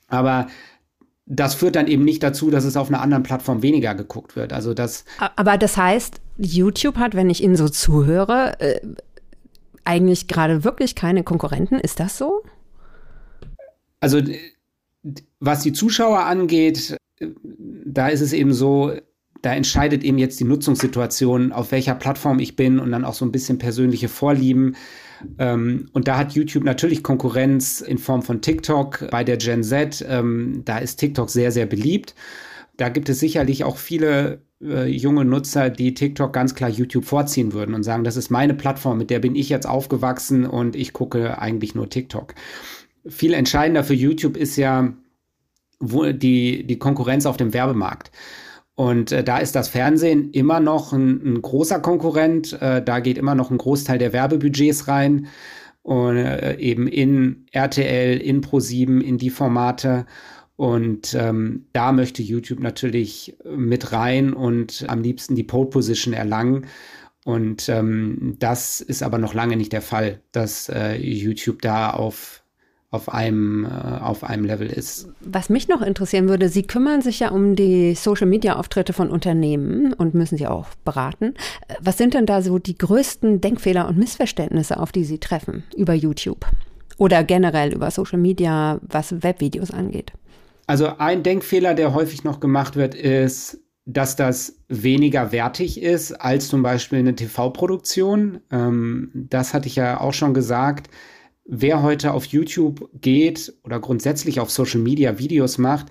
Aber 0.07 0.47
das 1.25 1.55
führt 1.55 1.77
dann 1.77 1.87
eben 1.87 2.03
nicht 2.03 2.21
dazu, 2.21 2.51
dass 2.51 2.65
es 2.65 2.75
auf 2.75 2.89
einer 2.89 3.01
anderen 3.01 3.23
Plattform 3.23 3.63
weniger 3.63 3.95
geguckt 3.95 4.35
wird. 4.35 4.51
Also 4.51 4.73
das. 4.73 5.05
Aber 5.37 5.57
das 5.57 5.77
heißt, 5.77 6.19
YouTube 6.37 6.97
hat, 6.97 7.15
wenn 7.15 7.29
ich 7.29 7.41
Ihnen 7.41 7.55
so 7.55 7.69
zuhöre, 7.69 8.59
äh, 8.59 8.81
eigentlich 9.85 10.27
gerade 10.27 10.65
wirklich 10.65 10.95
keine 10.95 11.23
Konkurrenten. 11.23 11.79
Ist 11.79 12.01
das 12.01 12.17
so? 12.17 12.43
Also 14.01 14.19
was 15.39 15.63
die 15.63 15.73
Zuschauer 15.73 16.19
angeht, 16.19 16.97
da 17.85 18.07
ist 18.07 18.21
es 18.21 18.33
eben 18.33 18.53
so, 18.53 18.93
da 19.41 19.53
entscheidet 19.53 20.03
eben 20.03 20.17
jetzt 20.17 20.39
die 20.39 20.43
Nutzungssituation, 20.43 21.51
auf 21.51 21.71
welcher 21.71 21.95
Plattform 21.95 22.39
ich 22.39 22.55
bin 22.55 22.79
und 22.79 22.91
dann 22.91 23.05
auch 23.05 23.13
so 23.13 23.25
ein 23.25 23.31
bisschen 23.31 23.57
persönliche 23.57 24.07
Vorlieben. 24.07 24.75
Ähm, 25.37 25.89
und 25.93 26.07
da 26.07 26.17
hat 26.17 26.33
YouTube 26.33 26.63
natürlich 26.63 27.03
Konkurrenz 27.03 27.81
in 27.81 27.97
Form 27.97 28.21
von 28.21 28.41
TikTok 28.41 29.09
bei 29.11 29.23
der 29.23 29.37
Gen 29.37 29.63
Z. 29.63 30.05
Ähm, 30.07 30.61
da 30.65 30.77
ist 30.77 30.97
TikTok 30.97 31.29
sehr, 31.29 31.51
sehr 31.51 31.65
beliebt. 31.65 32.15
Da 32.77 32.89
gibt 32.89 33.09
es 33.09 33.19
sicherlich 33.19 33.63
auch 33.63 33.77
viele 33.77 34.41
äh, 34.61 34.87
junge 34.87 35.25
Nutzer, 35.25 35.69
die 35.69 35.93
TikTok 35.93 36.33
ganz 36.33 36.55
klar 36.55 36.69
YouTube 36.69 37.05
vorziehen 37.05 37.53
würden 37.53 37.75
und 37.75 37.83
sagen, 37.83 38.03
das 38.03 38.17
ist 38.17 38.29
meine 38.29 38.53
Plattform, 38.53 38.97
mit 38.97 39.09
der 39.09 39.19
bin 39.19 39.35
ich 39.35 39.49
jetzt 39.49 39.67
aufgewachsen 39.67 40.45
und 40.45 40.75
ich 40.75 40.93
gucke 40.93 41.39
eigentlich 41.39 41.75
nur 41.75 41.89
TikTok. 41.89 42.33
Viel 43.07 43.33
entscheidender 43.33 43.83
für 43.83 43.93
YouTube 43.93 44.37
ist 44.37 44.57
ja 44.57 44.93
die, 45.81 46.65
die 46.65 46.79
Konkurrenz 46.79 47.25
auf 47.25 47.37
dem 47.37 47.53
Werbemarkt. 47.53 48.11
Und 48.75 49.11
äh, 49.11 49.23
da 49.23 49.37
ist 49.37 49.55
das 49.55 49.67
Fernsehen 49.67 50.31
immer 50.31 50.59
noch 50.59 50.93
ein, 50.93 51.21
ein 51.23 51.41
großer 51.41 51.79
Konkurrent. 51.79 52.53
Äh, 52.61 52.83
da 52.83 52.99
geht 52.99 53.17
immer 53.17 53.35
noch 53.35 53.51
ein 53.51 53.57
Großteil 53.57 53.97
der 53.97 54.13
Werbebudgets 54.13 54.87
rein. 54.87 55.27
Und 55.83 56.17
äh, 56.17 56.57
eben 56.57 56.87
in 56.87 57.45
RTL, 57.51 58.17
in 58.17 58.41
Pro7, 58.41 59.01
in 59.01 59.17
die 59.17 59.29
Formate. 59.29 60.05
Und 60.55 61.15
ähm, 61.15 61.65
da 61.73 61.91
möchte 61.91 62.21
YouTube 62.21 62.59
natürlich 62.59 63.35
mit 63.43 63.91
rein 63.93 64.33
und 64.33 64.85
am 64.87 65.01
liebsten 65.01 65.35
die 65.35 65.43
Pole 65.43 65.69
Position 65.69 66.13
erlangen. 66.13 66.67
Und 67.25 67.67
ähm, 67.69 68.35
das 68.39 68.79
ist 68.81 69.03
aber 69.03 69.17
noch 69.17 69.33
lange 69.33 69.57
nicht 69.57 69.73
der 69.73 69.81
Fall, 69.81 70.21
dass 70.31 70.69
äh, 70.69 70.97
YouTube 70.97 71.61
da 71.61 71.91
auf 71.91 72.43
auf 72.91 73.08
einem, 73.12 73.63
äh, 73.63 73.69
auf 73.69 74.25
einem 74.25 74.43
Level 74.43 74.67
ist. 74.67 75.08
Was 75.21 75.49
mich 75.49 75.69
noch 75.69 75.82
interessieren 75.82 76.27
würde, 76.27 76.49
Sie 76.49 76.63
kümmern 76.63 77.01
sich 77.01 77.21
ja 77.21 77.32
um 77.32 77.56
die 77.56 77.95
Social-Media-Auftritte 77.95 78.91
von 78.91 79.10
Unternehmen 79.10 79.93
und 79.93 80.13
müssen 80.13 80.38
sie 80.38 80.45
auch 80.45 80.67
beraten. 80.84 81.34
Was 81.80 81.97
sind 81.97 82.13
denn 82.13 82.25
da 82.25 82.41
so 82.41 82.60
die 82.60 82.77
größten 82.77 83.39
Denkfehler 83.39 83.88
und 83.88 83.97
Missverständnisse, 83.97 84.77
auf 84.77 84.91
die 84.91 85.06
Sie 85.06 85.19
treffen 85.19 85.63
über 85.75 85.93
YouTube 85.93 86.45
oder 86.97 87.23
generell 87.23 87.73
über 87.73 87.89
Social 87.91 88.19
Media, 88.19 88.80
was 88.82 89.23
Webvideos 89.23 89.71
angeht? 89.71 90.12
Also 90.67 90.97
ein 90.97 91.23
Denkfehler, 91.23 91.73
der 91.73 91.93
häufig 91.93 92.25
noch 92.25 92.41
gemacht 92.41 92.75
wird, 92.75 92.93
ist, 92.93 93.60
dass 93.86 94.17
das 94.17 94.58
weniger 94.67 95.32
wertig 95.32 95.82
ist 95.82 96.12
als 96.12 96.49
zum 96.49 96.62
Beispiel 96.62 96.99
eine 96.99 97.15
TV-Produktion. 97.15 98.41
Ähm, 98.51 99.12
das 99.13 99.54
hatte 99.54 99.67
ich 99.67 99.77
ja 99.77 100.01
auch 100.01 100.13
schon 100.13 100.34
gesagt 100.34 100.89
wer 101.45 101.82
heute 101.82 102.13
auf 102.13 102.25
YouTube 102.25 102.89
geht 102.99 103.54
oder 103.63 103.80
grundsätzlich 103.80 104.39
auf 104.39 104.51
Social 104.51 104.82
Media 104.82 105.17
Videos 105.19 105.58
macht, 105.58 105.88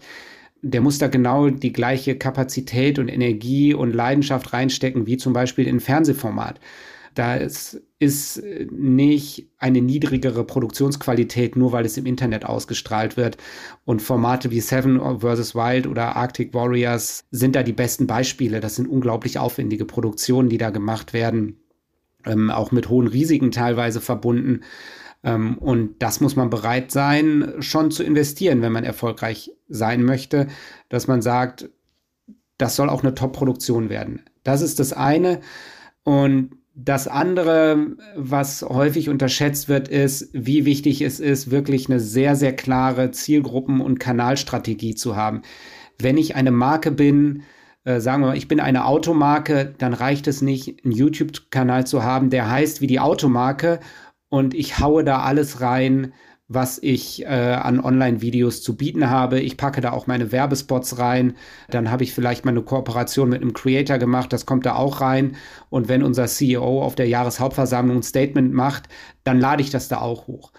der 0.62 0.80
muss 0.80 0.98
da 0.98 1.08
genau 1.08 1.48
die 1.48 1.72
gleiche 1.72 2.16
Kapazität 2.16 2.98
und 2.98 3.08
Energie 3.08 3.74
und 3.74 3.92
Leidenschaft 3.94 4.52
reinstecken, 4.52 5.06
wie 5.06 5.16
zum 5.16 5.32
Beispiel 5.32 5.66
in 5.66 5.80
Fernsehformat. 5.80 6.60
Da 7.14 7.34
ist, 7.34 7.82
nicht 8.70 9.48
eine 9.58 9.82
niedrigere 9.82 10.44
Produktionsqualität, 10.44 11.56
nur 11.56 11.72
weil 11.72 11.84
es 11.84 11.98
im 11.98 12.06
Internet 12.06 12.46
ausgestrahlt 12.46 13.16
wird. 13.16 13.36
Und 13.84 14.00
Formate 14.00 14.50
wie 14.50 14.60
Seven 14.60 15.20
vs. 15.20 15.54
Wild 15.54 15.86
oder 15.86 16.16
Arctic 16.16 16.54
Warriors 16.54 17.24
sind 17.30 17.56
da 17.56 17.62
die 17.62 17.74
besten 17.74 18.06
Beispiele. 18.06 18.60
Das 18.60 18.76
sind 18.76 18.88
unglaublich 18.88 19.38
aufwendige 19.38 19.84
Produktionen, 19.84 20.48
die 20.48 20.56
da 20.56 20.70
gemacht 20.70 21.12
werden, 21.12 21.60
ähm, 22.24 22.50
auch 22.50 22.70
mit 22.70 22.88
hohen 22.88 23.08
Risiken 23.08 23.50
teilweise 23.50 24.00
verbunden. 24.00 24.60
Ähm, 25.22 25.58
und 25.58 26.02
das 26.02 26.20
muss 26.20 26.36
man 26.36 26.50
bereit 26.50 26.90
sein, 26.90 27.54
schon 27.60 27.90
zu 27.90 28.02
investieren, 28.02 28.62
wenn 28.62 28.72
man 28.72 28.84
erfolgreich 28.84 29.52
sein 29.68 30.02
möchte, 30.02 30.46
dass 30.88 31.06
man 31.06 31.22
sagt, 31.22 31.70
das 32.58 32.76
soll 32.76 32.88
auch 32.88 33.02
eine 33.02 33.14
Top-Produktion 33.14 33.88
werden. 33.88 34.22
Das 34.44 34.62
ist 34.62 34.80
das 34.80 34.92
eine. 34.92 35.40
Und 36.04 36.56
das 36.74 37.08
andere, 37.08 37.96
was 38.16 38.62
häufig 38.62 39.08
unterschätzt 39.08 39.68
wird, 39.68 39.88
ist, 39.88 40.30
wie 40.32 40.64
wichtig 40.64 41.02
es 41.02 41.20
ist, 41.20 41.50
wirklich 41.50 41.88
eine 41.88 42.00
sehr, 42.00 42.36
sehr 42.36 42.54
klare 42.54 43.10
Zielgruppen- 43.10 43.80
und 43.80 43.98
Kanalstrategie 43.98 44.94
zu 44.94 45.16
haben. 45.16 45.42
Wenn 45.98 46.16
ich 46.16 46.36
eine 46.36 46.50
Marke 46.50 46.90
bin, 46.90 47.42
äh, 47.84 48.00
sagen 48.00 48.22
wir 48.22 48.28
mal, 48.28 48.36
ich 48.36 48.48
bin 48.48 48.60
eine 48.60 48.86
Automarke, 48.86 49.74
dann 49.78 49.92
reicht 49.92 50.26
es 50.26 50.42
nicht, 50.42 50.84
einen 50.84 50.92
YouTube-Kanal 50.92 51.86
zu 51.86 52.02
haben, 52.02 52.30
der 52.30 52.50
heißt 52.50 52.80
wie 52.80 52.86
die 52.86 53.00
Automarke 53.00 53.80
und 54.30 54.54
ich 54.54 54.78
haue 54.78 55.04
da 55.04 55.20
alles 55.20 55.60
rein, 55.60 56.14
was 56.52 56.78
ich 56.82 57.22
äh, 57.22 57.26
an 57.26 57.78
Online-Videos 57.78 58.60
zu 58.62 58.76
bieten 58.76 59.08
habe. 59.08 59.38
Ich 59.38 59.56
packe 59.56 59.80
da 59.80 59.92
auch 59.92 60.08
meine 60.08 60.32
Werbespots 60.32 60.98
rein. 60.98 61.34
Dann 61.68 61.92
habe 61.92 62.02
ich 62.02 62.12
vielleicht 62.12 62.44
mal 62.44 62.50
eine 62.50 62.62
Kooperation 62.62 63.28
mit 63.28 63.40
einem 63.40 63.52
Creator 63.52 63.98
gemacht, 63.98 64.32
das 64.32 64.46
kommt 64.46 64.66
da 64.66 64.74
auch 64.74 65.00
rein. 65.00 65.36
Und 65.68 65.88
wenn 65.88 66.02
unser 66.02 66.26
CEO 66.26 66.82
auf 66.82 66.96
der 66.96 67.06
Jahreshauptversammlung 67.06 67.98
ein 67.98 68.02
Statement 68.02 68.52
macht, 68.52 68.88
dann 69.22 69.38
lade 69.38 69.62
ich 69.62 69.70
das 69.70 69.86
da 69.86 69.98
auch 70.00 70.26
hoch. 70.26 70.52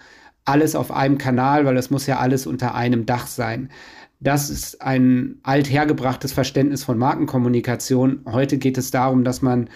Alles 0.46 0.74
auf 0.76 0.90
einem 0.90 1.18
Kanal, 1.18 1.66
weil 1.66 1.74
das 1.74 1.90
muss 1.90 2.06
ja 2.06 2.18
alles 2.18 2.46
unter 2.46 2.74
einem 2.74 3.04
Dach 3.04 3.26
sein. 3.26 3.70
Das 4.18 4.48
ist 4.48 4.80
ein 4.80 5.40
althergebrachtes 5.42 6.32
Verständnis 6.32 6.84
von 6.84 6.96
Markenkommunikation. 6.96 8.20
Heute 8.30 8.56
geht 8.56 8.78
es 8.78 8.90
darum, 8.90 9.24
dass 9.24 9.42
man 9.42 9.68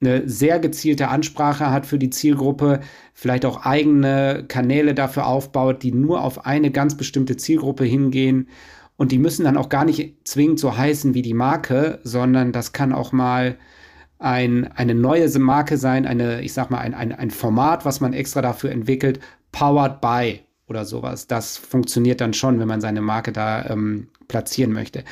eine 0.00 0.28
sehr 0.28 0.60
gezielte 0.60 1.08
Ansprache 1.08 1.70
hat 1.70 1.86
für 1.86 1.98
die 1.98 2.10
Zielgruppe, 2.10 2.80
vielleicht 3.14 3.44
auch 3.44 3.64
eigene 3.64 4.44
Kanäle 4.46 4.94
dafür 4.94 5.26
aufbaut, 5.26 5.82
die 5.82 5.92
nur 5.92 6.22
auf 6.22 6.46
eine 6.46 6.70
ganz 6.70 6.96
bestimmte 6.96 7.36
Zielgruppe 7.36 7.84
hingehen. 7.84 8.48
Und 8.96 9.12
die 9.12 9.18
müssen 9.18 9.44
dann 9.44 9.56
auch 9.56 9.68
gar 9.68 9.84
nicht 9.84 10.16
zwingend 10.24 10.60
so 10.60 10.76
heißen 10.76 11.14
wie 11.14 11.22
die 11.22 11.34
Marke, 11.34 12.00
sondern 12.04 12.52
das 12.52 12.72
kann 12.72 12.92
auch 12.92 13.12
mal 13.12 13.56
ein, 14.18 14.70
eine 14.72 14.94
neue 14.94 15.28
Marke 15.38 15.76
sein, 15.76 16.06
eine, 16.06 16.42
ich 16.42 16.52
sag 16.52 16.70
mal, 16.70 16.78
ein, 16.78 16.94
ein, 16.94 17.12
ein 17.12 17.30
Format, 17.30 17.84
was 17.84 18.00
man 18.00 18.12
extra 18.12 18.42
dafür 18.42 18.70
entwickelt, 18.70 19.20
powered 19.52 20.00
by 20.00 20.40
oder 20.68 20.84
sowas. 20.84 21.26
Das 21.26 21.56
funktioniert 21.56 22.20
dann 22.20 22.34
schon, 22.34 22.58
wenn 22.60 22.68
man 22.68 22.80
seine 22.80 23.00
Marke 23.00 23.32
da 23.32 23.66
ähm, 23.70 24.08
platzieren 24.26 24.72
möchte. 24.72 25.04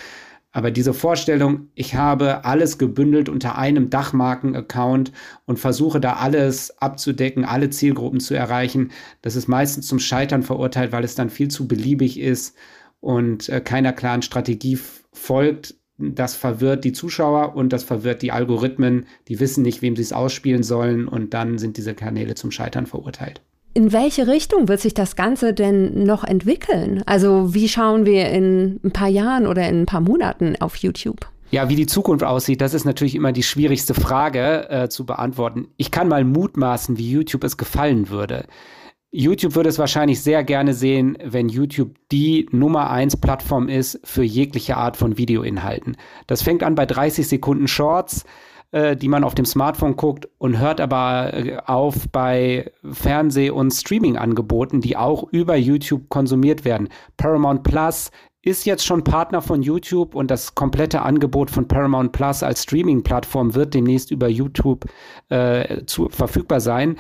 Aber 0.56 0.70
diese 0.70 0.94
Vorstellung, 0.94 1.68
ich 1.74 1.96
habe 1.96 2.46
alles 2.46 2.78
gebündelt 2.78 3.28
unter 3.28 3.58
einem 3.58 3.90
Dachmarken-Account 3.90 5.12
und 5.44 5.58
versuche 5.58 6.00
da 6.00 6.14
alles 6.14 6.80
abzudecken, 6.80 7.44
alle 7.44 7.68
Zielgruppen 7.68 8.20
zu 8.20 8.32
erreichen, 8.32 8.90
das 9.20 9.36
ist 9.36 9.48
meistens 9.48 9.86
zum 9.86 9.98
Scheitern 9.98 10.42
verurteilt, 10.42 10.92
weil 10.92 11.04
es 11.04 11.14
dann 11.14 11.28
viel 11.28 11.48
zu 11.48 11.68
beliebig 11.68 12.18
ist 12.18 12.56
und 13.00 13.50
äh, 13.50 13.60
keiner 13.60 13.92
klaren 13.92 14.22
Strategie 14.22 14.78
folgt. 15.12 15.74
Das 15.98 16.36
verwirrt 16.36 16.84
die 16.84 16.92
Zuschauer 16.92 17.54
und 17.54 17.70
das 17.70 17.84
verwirrt 17.84 18.22
die 18.22 18.32
Algorithmen. 18.32 19.04
Die 19.28 19.40
wissen 19.40 19.60
nicht, 19.60 19.82
wem 19.82 19.94
sie 19.94 20.00
es 20.00 20.14
ausspielen 20.14 20.62
sollen 20.62 21.06
und 21.06 21.34
dann 21.34 21.58
sind 21.58 21.76
diese 21.76 21.92
Kanäle 21.92 22.34
zum 22.34 22.50
Scheitern 22.50 22.86
verurteilt. 22.86 23.42
In 23.76 23.92
welche 23.92 24.26
Richtung 24.26 24.68
wird 24.68 24.80
sich 24.80 24.94
das 24.94 25.16
Ganze 25.16 25.52
denn 25.52 26.04
noch 26.04 26.24
entwickeln? 26.24 27.02
Also 27.04 27.52
wie 27.52 27.68
schauen 27.68 28.06
wir 28.06 28.30
in 28.30 28.80
ein 28.82 28.90
paar 28.90 29.08
Jahren 29.08 29.46
oder 29.46 29.68
in 29.68 29.82
ein 29.82 29.84
paar 29.84 30.00
Monaten 30.00 30.56
auf 30.60 30.76
YouTube? 30.76 31.28
Ja, 31.50 31.68
wie 31.68 31.76
die 31.76 31.84
Zukunft 31.84 32.24
aussieht, 32.24 32.62
das 32.62 32.72
ist 32.72 32.86
natürlich 32.86 33.14
immer 33.14 33.32
die 33.32 33.42
schwierigste 33.42 33.92
Frage 33.92 34.70
äh, 34.70 34.88
zu 34.88 35.04
beantworten. 35.04 35.68
Ich 35.76 35.90
kann 35.90 36.08
mal 36.08 36.24
mutmaßen, 36.24 36.96
wie 36.96 37.10
YouTube 37.10 37.44
es 37.44 37.58
gefallen 37.58 38.08
würde. 38.08 38.46
YouTube 39.10 39.54
würde 39.54 39.68
es 39.68 39.78
wahrscheinlich 39.78 40.22
sehr 40.22 40.42
gerne 40.42 40.72
sehen, 40.72 41.18
wenn 41.22 41.50
YouTube 41.50 41.96
die 42.10 42.48
Nummer 42.52 42.88
eins 42.88 43.14
Plattform 43.14 43.68
ist 43.68 44.00
für 44.04 44.22
jegliche 44.22 44.78
Art 44.78 44.96
von 44.96 45.18
Videoinhalten. 45.18 45.98
Das 46.26 46.40
fängt 46.40 46.62
an 46.62 46.76
bei 46.76 46.86
30 46.86 47.28
Sekunden 47.28 47.68
Shorts, 47.68 48.24
äh, 48.76 48.94
die 48.94 49.08
man 49.08 49.24
auf 49.24 49.34
dem 49.34 49.46
Smartphone 49.46 49.96
guckt 49.96 50.28
und 50.36 50.58
hört 50.58 50.82
aber 50.82 51.32
äh, 51.32 51.56
auf 51.64 52.10
bei 52.12 52.70
Fernseh- 52.84 53.48
und 53.48 53.70
Streaming-Angeboten, 53.70 54.82
die 54.82 54.98
auch 54.98 55.26
über 55.32 55.56
YouTube 55.56 56.10
konsumiert 56.10 56.66
werden. 56.66 56.90
Paramount 57.16 57.62
Plus 57.62 58.10
ist 58.42 58.66
jetzt 58.66 58.84
schon 58.84 59.02
Partner 59.02 59.40
von 59.40 59.62
YouTube 59.62 60.14
und 60.14 60.30
das 60.30 60.54
komplette 60.54 61.00
Angebot 61.00 61.50
von 61.50 61.66
Paramount 61.66 62.12
Plus 62.12 62.42
als 62.42 62.64
Streaming-Plattform 62.64 63.54
wird 63.54 63.72
demnächst 63.72 64.10
über 64.10 64.28
YouTube 64.28 64.84
äh, 65.30 65.86
zu, 65.86 66.10
verfügbar 66.10 66.60
sein. 66.60 66.98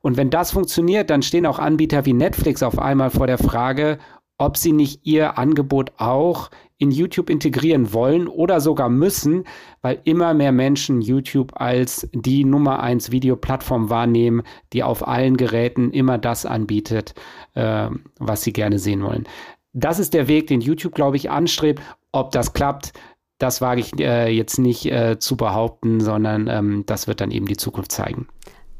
Und 0.00 0.16
wenn 0.16 0.30
das 0.30 0.52
funktioniert, 0.52 1.10
dann 1.10 1.20
stehen 1.20 1.44
auch 1.44 1.58
Anbieter 1.58 2.06
wie 2.06 2.14
Netflix 2.14 2.62
auf 2.62 2.78
einmal 2.78 3.10
vor 3.10 3.26
der 3.26 3.36
Frage, 3.36 3.98
ob 4.38 4.56
sie 4.56 4.72
nicht 4.72 5.00
ihr 5.04 5.36
Angebot 5.36 5.92
auch 5.98 6.50
in 6.78 6.92
YouTube 6.92 7.28
integrieren 7.28 7.92
wollen 7.92 8.28
oder 8.28 8.60
sogar 8.60 8.88
müssen, 8.88 9.44
weil 9.82 10.00
immer 10.04 10.32
mehr 10.32 10.52
Menschen 10.52 11.02
YouTube 11.02 11.60
als 11.60 12.08
die 12.12 12.44
Nummer 12.44 12.80
eins 12.80 13.10
Videoplattform 13.10 13.90
wahrnehmen, 13.90 14.42
die 14.72 14.84
auf 14.84 15.06
allen 15.06 15.36
Geräten 15.36 15.90
immer 15.90 16.18
das 16.18 16.46
anbietet, 16.46 17.14
äh, 17.54 17.90
was 18.18 18.42
sie 18.42 18.52
gerne 18.52 18.78
sehen 18.78 19.02
wollen. 19.02 19.24
Das 19.72 19.98
ist 19.98 20.14
der 20.14 20.28
Weg, 20.28 20.46
den 20.46 20.60
YouTube, 20.60 20.94
glaube 20.94 21.16
ich, 21.16 21.30
anstrebt. 21.30 21.82
Ob 22.12 22.30
das 22.30 22.52
klappt, 22.52 22.92
das 23.38 23.60
wage 23.60 23.80
ich 23.80 23.98
äh, 24.00 24.28
jetzt 24.28 24.58
nicht 24.58 24.86
äh, 24.86 25.18
zu 25.18 25.36
behaupten, 25.36 26.00
sondern 26.00 26.48
ähm, 26.48 26.84
das 26.86 27.08
wird 27.08 27.20
dann 27.20 27.32
eben 27.32 27.46
die 27.46 27.56
Zukunft 27.56 27.92
zeigen. 27.92 28.28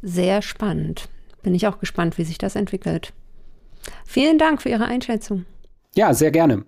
Sehr 0.03 0.41
spannend. 0.41 1.09
Bin 1.43 1.55
ich 1.55 1.67
auch 1.67 1.81
gespannt, 1.81 2.17
wie 2.19 2.25
sich 2.25 2.39
das 2.39 2.57
entwickelt. 2.57 3.13
Vielen 4.05 4.39
Dank 4.39 4.63
für 4.63 4.69
Ihre 4.69 4.87
Einschätzung. 4.87 5.45
Ja, 5.95 6.15
sehr 6.15 6.31
gerne. 6.31 6.65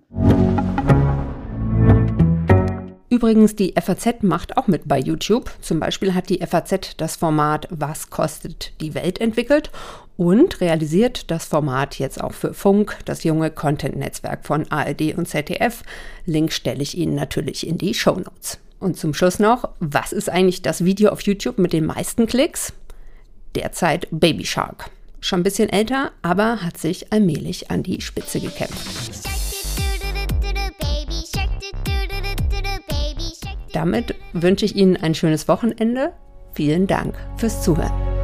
Übrigens, 3.11 3.57
die 3.57 3.73
FAZ 3.79 4.23
macht 4.23 4.55
auch 4.55 4.67
mit 4.67 4.87
bei 4.87 4.97
YouTube. 4.97 5.51
Zum 5.59 5.81
Beispiel 5.81 6.13
hat 6.13 6.29
die 6.29 6.39
FAZ 6.45 6.95
das 6.95 7.17
Format 7.17 7.67
Was 7.69 8.09
kostet 8.09 8.71
die 8.79 8.93
Welt 8.93 9.19
entwickelt 9.19 9.69
und 10.15 10.61
realisiert 10.61 11.29
das 11.29 11.45
Format 11.45 11.99
jetzt 11.99 12.23
auch 12.23 12.31
für 12.31 12.53
Funk, 12.53 12.97
das 13.05 13.25
junge 13.25 13.51
Content-Netzwerk 13.51 14.45
von 14.45 14.65
ARD 14.71 15.17
und 15.17 15.27
ZDF. 15.27 15.83
Link 16.25 16.53
stelle 16.53 16.81
ich 16.81 16.97
Ihnen 16.97 17.15
natürlich 17.15 17.67
in 17.67 17.77
die 17.77 17.93
Show 17.93 18.15
Notes. 18.15 18.59
Und 18.79 18.97
zum 18.97 19.13
Schluss 19.13 19.39
noch, 19.39 19.69
was 19.79 20.13
ist 20.13 20.29
eigentlich 20.29 20.61
das 20.61 20.85
Video 20.85 21.09
auf 21.11 21.21
YouTube 21.21 21.57
mit 21.57 21.73
den 21.73 21.85
meisten 21.85 22.27
Klicks? 22.27 22.71
Derzeit 23.55 24.07
Baby 24.11 24.45
Shark. 24.45 24.89
Schon 25.21 25.41
ein 25.41 25.43
bisschen 25.43 25.69
älter, 25.69 26.11
aber 26.23 26.63
hat 26.63 26.77
sich 26.77 27.13
allmählich 27.13 27.69
an 27.69 27.83
die 27.83 28.01
Spitze 28.01 28.39
gekämpft. 28.39 29.21
Damit 33.71 34.15
wünsche 34.33 34.65
ich 34.65 34.75
Ihnen 34.75 34.97
ein 34.97 35.15
schönes 35.15 35.47
Wochenende. 35.47 36.13
Vielen 36.53 36.87
Dank 36.87 37.15
fürs 37.37 37.63
Zuhören. 37.63 38.20